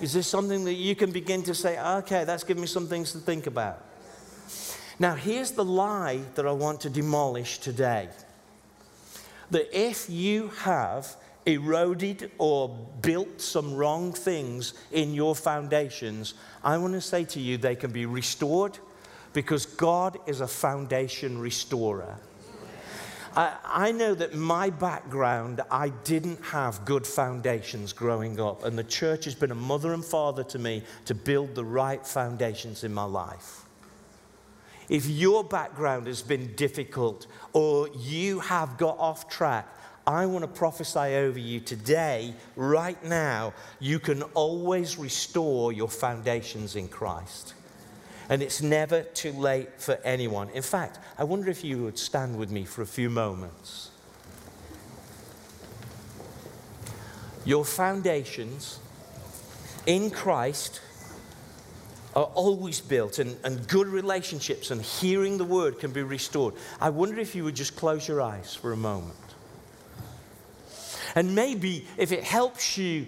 Is 0.02 0.12
this 0.12 0.28
something 0.28 0.66
that 0.66 0.74
you 0.74 0.94
can 0.94 1.12
begin 1.12 1.42
to 1.44 1.56
say, 1.56 1.80
okay, 1.80 2.26
that's 2.26 2.44
giving 2.44 2.60
me 2.60 2.68
some 2.68 2.88
things 2.88 3.14
to 3.14 3.20
think 3.20 3.48
about? 3.48 3.86
Now, 5.00 5.16
here's 5.16 5.52
the 5.52 5.64
lie 5.64 6.20
that 6.36 6.46
I 6.46 6.52
want 6.52 6.82
to 6.82 6.90
demolish 6.90 7.60
today 7.60 8.10
that 9.50 9.70
if 9.72 10.10
you 10.10 10.50
have 10.60 11.16
eroded 11.46 12.32
or 12.38 12.70
built 13.02 13.42
some 13.42 13.76
wrong 13.76 14.14
things 14.14 14.74
in 14.92 15.14
your 15.14 15.36
foundations, 15.36 16.36
I 16.64 16.78
want 16.78 16.94
to 16.94 17.02
say 17.02 17.26
to 17.26 17.40
you 17.40 17.58
they 17.58 17.76
can 17.76 17.92
be 17.92 18.06
restored 18.06 18.78
because 19.34 19.66
God 19.66 20.18
is 20.28 20.42
a 20.42 20.48
foundation 20.48 21.40
restorer. 21.40 22.18
I, 23.36 23.56
I, 23.64 23.92
know 23.94 24.14
that 24.14 24.36
my 24.36 24.70
background, 24.70 25.62
I 25.72 25.90
didn't 26.04 26.44
have 26.44 26.84
good 26.84 27.08
foundations 27.08 27.94
growing 27.94 28.42
up, 28.42 28.66
and 28.66 28.78
the 28.78 28.84
church 28.84 29.24
has 29.24 29.36
been 29.36 29.52
a 29.52 29.56
mother 29.56 29.94
and 29.94 30.04
father 30.04 30.44
to 30.46 30.60
me 30.60 30.84
to 31.06 31.16
build 31.16 31.56
the 31.56 31.64
right 31.64 32.06
foundations 32.06 32.84
in 32.84 32.94
my 32.94 33.06
life. 33.06 33.62
If 34.90 35.08
your 35.08 35.46
background 35.46 36.08
has 36.08 36.22
been 36.22 36.54
difficult 36.56 37.28
or 37.54 37.88
you 37.98 38.42
have 38.42 38.78
got 38.78 39.00
off 39.00 39.30
track, 39.30 39.66
I 40.06 40.26
want 40.26 40.44
to 40.44 40.48
prophesy 40.48 41.00
over 41.00 41.38
you 41.38 41.60
today, 41.60 42.34
right 42.56 43.02
now, 43.04 43.54
you 43.80 44.00
can 44.00 44.24
always 44.34 44.98
restore 44.98 45.72
your 45.72 45.90
foundations 45.90 46.76
in 46.76 46.88
Christ. 46.88 47.54
And 48.30 48.42
it's 48.42 48.62
never 48.62 49.04
too 49.04 49.34
late 49.34 49.80
for 49.80 50.00
anyone. 50.04 50.50
In 50.50 50.64
fact, 50.64 51.00
I 51.18 51.24
wonder 51.24 51.50
if 51.50 51.64
you 51.64 51.84
would 51.84 52.00
stand 52.00 52.38
with 52.38 52.50
me 52.50 52.66
for 52.66 52.82
a 52.82 52.88
few 52.88 53.10
moments. 53.10 53.92
Your 57.44 57.66
foundations 57.66 58.80
in 59.86 60.10
Christ 60.12 60.82
are 62.16 62.26
always 62.26 62.80
built, 62.80 63.20
and, 63.20 63.38
and 63.44 63.68
good 63.68 63.88
relationships 63.88 64.72
and 64.72 64.82
hearing 64.82 65.38
the 65.38 65.46
word 65.46 65.80
can 65.80 65.92
be 65.92 66.04
restored. 66.04 66.54
I 66.80 66.90
wonder 66.90 67.20
if 67.20 67.36
you 67.36 67.44
would 67.46 67.56
just 67.56 67.76
close 67.76 68.08
your 68.08 68.22
eyes 68.22 68.54
for 68.54 68.74
a 68.74 68.78
moment. 68.78 69.16
And 71.16 71.36
maybe 71.36 71.86
if 71.98 72.12
it 72.12 72.24
helps 72.24 72.78
you 72.78 73.08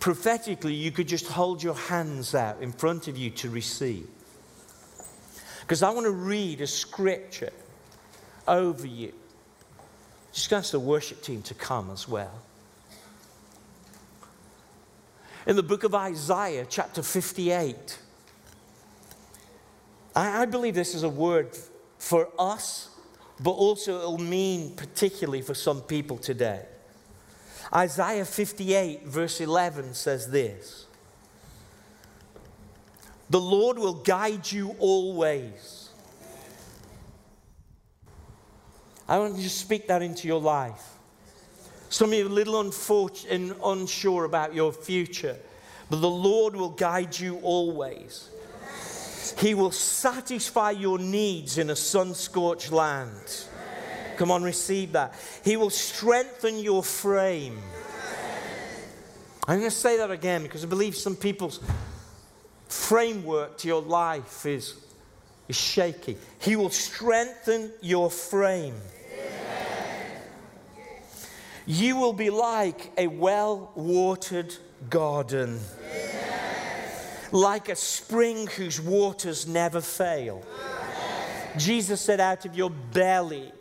prophetically, 0.00 0.74
you 0.74 0.90
could 0.90 1.08
just 1.08 1.26
hold 1.28 1.62
your 1.62 1.74
hands 1.74 2.34
out 2.34 2.60
in 2.60 2.72
front 2.72 3.08
of 3.08 3.16
you 3.16 3.30
to 3.30 3.50
receive. 3.50 4.06
Because 5.60 5.82
I 5.82 5.90
want 5.90 6.06
to 6.06 6.12
read 6.12 6.60
a 6.60 6.66
scripture 6.66 7.52
over 8.46 8.86
you. 8.86 9.12
Just 10.32 10.52
ask 10.52 10.72
the 10.72 10.80
worship 10.80 11.22
team 11.22 11.42
to 11.42 11.54
come 11.54 11.90
as 11.90 12.08
well. 12.08 12.42
In 15.46 15.56
the 15.56 15.62
book 15.62 15.84
of 15.84 15.94
Isaiah, 15.94 16.66
chapter 16.68 17.02
58, 17.02 17.98
I, 20.14 20.42
I 20.42 20.44
believe 20.46 20.74
this 20.74 20.94
is 20.94 21.02
a 21.02 21.08
word 21.08 21.56
for 21.98 22.28
us, 22.38 22.90
but 23.40 23.50
also 23.50 23.98
it'll 23.98 24.18
mean 24.18 24.74
particularly 24.76 25.42
for 25.42 25.54
some 25.54 25.80
people 25.80 26.16
today. 26.16 26.64
Isaiah 27.74 28.26
58, 28.26 29.04
verse 29.04 29.40
11 29.40 29.94
says 29.94 30.30
this 30.30 30.86
The 33.30 33.40
Lord 33.40 33.78
will 33.78 33.94
guide 33.94 34.50
you 34.50 34.76
always. 34.78 35.88
I 39.08 39.18
want 39.18 39.36
you 39.36 39.42
to 39.42 39.50
speak 39.50 39.88
that 39.88 40.02
into 40.02 40.28
your 40.28 40.40
life. 40.40 40.92
Some 41.88 42.12
of 42.12 42.18
you 42.18 42.24
are 42.24 42.28
a 42.28 42.32
little 42.32 42.60
unsure 42.60 44.24
about 44.24 44.54
your 44.54 44.72
future, 44.72 45.36
but 45.90 46.00
the 46.00 46.08
Lord 46.08 46.56
will 46.56 46.70
guide 46.70 47.18
you 47.18 47.38
always. 47.40 48.30
He 49.38 49.54
will 49.54 49.70
satisfy 49.70 50.70
your 50.70 50.98
needs 50.98 51.58
in 51.58 51.70
a 51.70 51.76
sun 51.76 52.14
scorched 52.14 52.72
land. 52.72 53.46
Come 54.16 54.30
on, 54.30 54.42
receive 54.42 54.92
that. 54.92 55.14
He 55.44 55.56
will 55.56 55.70
strengthen 55.70 56.58
your 56.58 56.82
frame. 56.82 57.58
I'm 59.48 59.58
going 59.58 59.70
to 59.70 59.76
say 59.76 59.96
that 59.96 60.10
again 60.10 60.42
because 60.42 60.64
I 60.64 60.68
believe 60.68 60.94
some 60.94 61.16
people's 61.16 61.60
framework 62.68 63.58
to 63.58 63.68
your 63.68 63.82
life 63.82 64.46
is, 64.46 64.74
is 65.48 65.56
shaky. 65.56 66.16
He 66.40 66.56
will 66.56 66.70
strengthen 66.70 67.72
your 67.80 68.10
frame. 68.10 68.76
You 71.66 71.96
will 71.96 72.12
be 72.12 72.30
like 72.30 72.92
a 72.98 73.06
well 73.06 73.70
watered 73.74 74.54
garden, 74.90 75.60
like 77.30 77.68
a 77.68 77.76
spring 77.76 78.48
whose 78.48 78.80
waters 78.80 79.46
never 79.46 79.80
fail. 79.80 80.44
Jesus 81.56 82.00
said, 82.00 82.20
Out 82.20 82.44
of 82.46 82.56
your 82.56 82.70
belly 82.70 83.52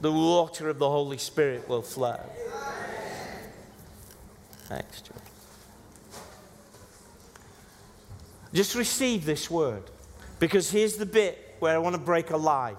the 0.00 0.12
water 0.12 0.68
of 0.68 0.78
the 0.78 0.88
Holy 0.88 1.18
Spirit 1.18 1.68
will 1.68 1.82
flow. 1.82 2.20
Thanks, 4.68 5.00
George. 5.00 5.18
Just 8.52 8.74
receive 8.74 9.24
this 9.24 9.50
word 9.50 9.82
because 10.38 10.70
here's 10.70 10.96
the 10.96 11.06
bit 11.06 11.56
where 11.58 11.74
I 11.74 11.78
want 11.78 11.94
to 11.94 12.00
break 12.00 12.30
a 12.30 12.36
lie. 12.36 12.74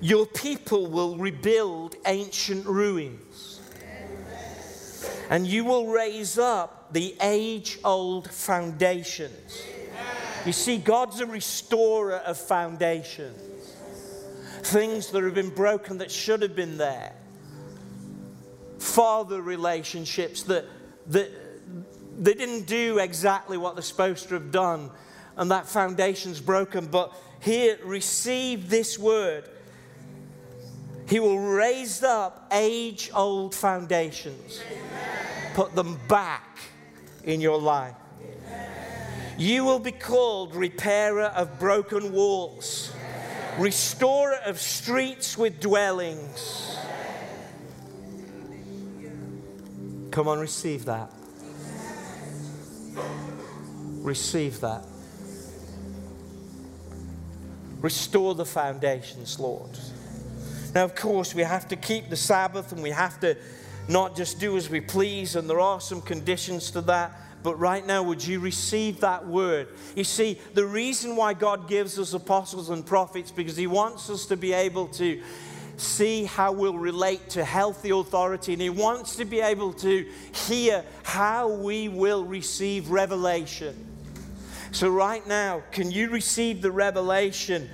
Your 0.00 0.26
people 0.26 0.86
will 0.86 1.16
rebuild 1.16 1.96
ancient 2.06 2.66
ruins, 2.66 3.60
and 5.30 5.46
you 5.46 5.64
will 5.64 5.86
raise 5.86 6.38
up 6.38 6.92
the 6.92 7.16
age 7.22 7.78
old 7.84 8.30
foundations. 8.30 9.62
You 10.46 10.52
see, 10.52 10.76
God's 10.76 11.20
a 11.20 11.26
restorer 11.26 12.16
of 12.16 12.36
foundations. 12.36 13.40
Things 14.62 15.10
that 15.10 15.24
have 15.24 15.34
been 15.34 15.50
broken 15.50 15.98
that 15.98 16.10
should 16.10 16.42
have 16.42 16.54
been 16.54 16.76
there. 16.76 17.12
Father 18.78 19.40
relationships 19.40 20.42
that, 20.44 20.66
that 21.08 21.30
they 22.18 22.34
didn't 22.34 22.66
do 22.66 22.98
exactly 22.98 23.56
what 23.56 23.74
they're 23.74 23.82
supposed 23.82 24.28
to 24.28 24.34
have 24.34 24.50
done, 24.50 24.90
and 25.36 25.50
that 25.50 25.66
foundation's 25.66 26.40
broken. 26.40 26.86
But 26.86 27.14
here, 27.40 27.78
receive 27.82 28.68
this 28.68 28.98
word. 28.98 29.48
He 31.08 31.20
will 31.20 31.38
raise 31.38 32.02
up 32.02 32.48
age 32.52 33.10
old 33.14 33.54
foundations, 33.54 34.62
put 35.54 35.74
them 35.74 35.98
back 36.08 36.58
in 37.24 37.40
your 37.40 37.58
life. 37.58 37.94
You 39.36 39.64
will 39.64 39.80
be 39.80 39.92
called 39.92 40.54
repairer 40.54 41.24
of 41.24 41.58
broken 41.58 42.12
walls, 42.12 42.92
restorer 43.58 44.36
of 44.46 44.60
streets 44.60 45.36
with 45.36 45.60
dwellings. 45.60 46.78
Come 50.12 50.28
on, 50.28 50.38
receive 50.38 50.84
that. 50.84 51.10
Receive 54.02 54.60
that. 54.60 54.84
Restore 57.80 58.36
the 58.36 58.44
foundations, 58.44 59.40
Lord. 59.40 59.70
Now, 60.74 60.84
of 60.84 60.94
course, 60.94 61.34
we 61.34 61.42
have 61.42 61.66
to 61.68 61.76
keep 61.76 62.08
the 62.10 62.16
Sabbath 62.16 62.72
and 62.72 62.82
we 62.82 62.90
have 62.90 63.18
to 63.20 63.36
not 63.88 64.16
just 64.16 64.38
do 64.38 64.56
as 64.56 64.70
we 64.70 64.80
please, 64.80 65.36
and 65.36 65.50
there 65.50 65.60
are 65.60 65.80
some 65.80 66.00
conditions 66.00 66.70
to 66.70 66.80
that. 66.82 67.12
But 67.44 67.60
right 67.60 67.86
now, 67.86 68.02
would 68.02 68.26
you 68.26 68.40
receive 68.40 69.00
that 69.00 69.26
word? 69.26 69.68
You 69.94 70.02
see, 70.02 70.40
the 70.54 70.64
reason 70.64 71.14
why 71.14 71.34
God 71.34 71.68
gives 71.68 71.98
us 71.98 72.14
apostles 72.14 72.70
and 72.70 72.84
prophets 72.84 73.30
because 73.30 73.54
He 73.54 73.66
wants 73.66 74.08
us 74.08 74.24
to 74.26 74.36
be 74.36 74.54
able 74.54 74.88
to 74.88 75.22
see 75.76 76.24
how 76.24 76.52
we'll 76.52 76.78
relate 76.78 77.28
to 77.30 77.44
healthy 77.44 77.90
authority, 77.90 78.54
and 78.54 78.62
He 78.62 78.70
wants 78.70 79.16
to 79.16 79.26
be 79.26 79.40
able 79.40 79.74
to 79.74 80.10
hear 80.32 80.86
how 81.02 81.48
we 81.48 81.88
will 81.88 82.24
receive 82.24 82.88
revelation. 82.88 83.76
So, 84.72 84.88
right 84.88 85.24
now, 85.26 85.62
can 85.70 85.90
you 85.90 86.08
receive 86.08 86.62
the 86.62 86.72
revelation 86.72 87.68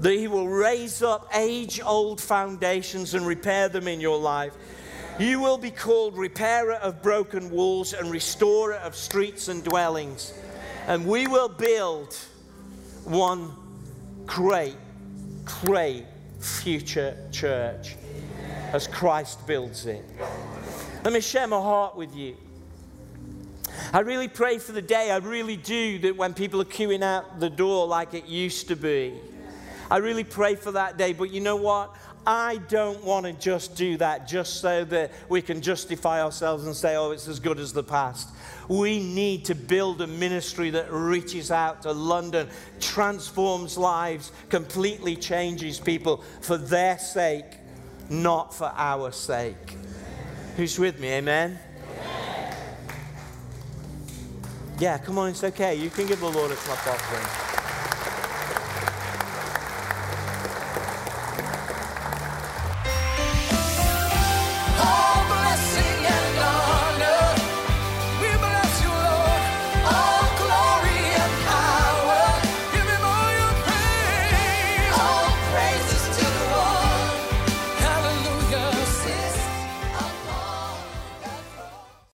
that 0.00 0.12
He 0.12 0.26
will 0.26 0.48
raise 0.48 1.04
up 1.04 1.30
age 1.32 1.80
old 1.80 2.20
foundations 2.20 3.14
and 3.14 3.24
repair 3.28 3.68
them 3.68 3.86
in 3.86 4.00
your 4.00 4.18
life? 4.18 4.54
You 5.18 5.40
will 5.40 5.58
be 5.58 5.70
called 5.70 6.16
repairer 6.16 6.74
of 6.74 7.02
broken 7.02 7.50
walls 7.50 7.92
and 7.92 8.10
restorer 8.10 8.74
of 8.76 8.96
streets 8.96 9.48
and 9.48 9.62
dwellings. 9.62 10.32
And 10.86 11.06
we 11.06 11.26
will 11.26 11.48
build 11.48 12.14
one 13.04 13.52
great, 14.26 14.76
great 15.44 16.06
future 16.40 17.16
church 17.30 17.96
as 18.72 18.86
Christ 18.86 19.46
builds 19.46 19.86
it. 19.86 20.04
Let 21.04 21.12
me 21.12 21.20
share 21.20 21.46
my 21.46 21.60
heart 21.60 21.94
with 21.94 22.14
you. 22.16 22.36
I 23.92 24.00
really 24.00 24.28
pray 24.28 24.58
for 24.58 24.72
the 24.72 24.82
day, 24.82 25.10
I 25.10 25.18
really 25.18 25.56
do, 25.56 25.98
that 26.00 26.16
when 26.16 26.34
people 26.34 26.60
are 26.60 26.66
queuing 26.66 27.02
out 27.02 27.38
the 27.38 27.50
door 27.50 27.86
like 27.86 28.14
it 28.14 28.26
used 28.26 28.68
to 28.68 28.76
be, 28.76 29.14
I 29.90 29.98
really 29.98 30.24
pray 30.24 30.54
for 30.54 30.72
that 30.72 30.96
day. 30.96 31.12
But 31.12 31.30
you 31.30 31.40
know 31.40 31.56
what? 31.56 31.94
I 32.26 32.58
don't 32.68 33.02
want 33.02 33.26
to 33.26 33.32
just 33.32 33.74
do 33.74 33.96
that 33.96 34.28
just 34.28 34.60
so 34.60 34.84
that 34.84 35.10
we 35.28 35.42
can 35.42 35.60
justify 35.60 36.22
ourselves 36.22 36.66
and 36.66 36.76
say, 36.76 36.94
oh, 36.96 37.10
it's 37.10 37.26
as 37.26 37.40
good 37.40 37.58
as 37.58 37.72
the 37.72 37.82
past. 37.82 38.28
We 38.68 39.00
need 39.00 39.44
to 39.46 39.54
build 39.56 40.00
a 40.02 40.06
ministry 40.06 40.70
that 40.70 40.92
reaches 40.92 41.50
out 41.50 41.82
to 41.82 41.92
London, 41.92 42.48
transforms 42.80 43.76
lives, 43.76 44.30
completely 44.50 45.16
changes 45.16 45.80
people 45.80 46.22
for 46.40 46.56
their 46.56 46.98
sake, 46.98 47.58
not 48.08 48.54
for 48.54 48.72
our 48.76 49.10
sake. 49.10 49.76
Who's 50.56 50.78
with 50.78 51.00
me? 51.00 51.08
Amen? 51.08 51.58
Yeah, 54.78 54.98
come 54.98 55.18
on, 55.18 55.30
it's 55.30 55.44
okay. 55.44 55.74
You 55.74 55.90
can 55.90 56.06
give 56.06 56.20
the 56.20 56.30
Lord 56.30 56.50
a 56.50 56.56
clap 56.56 56.86
offering. 56.86 57.61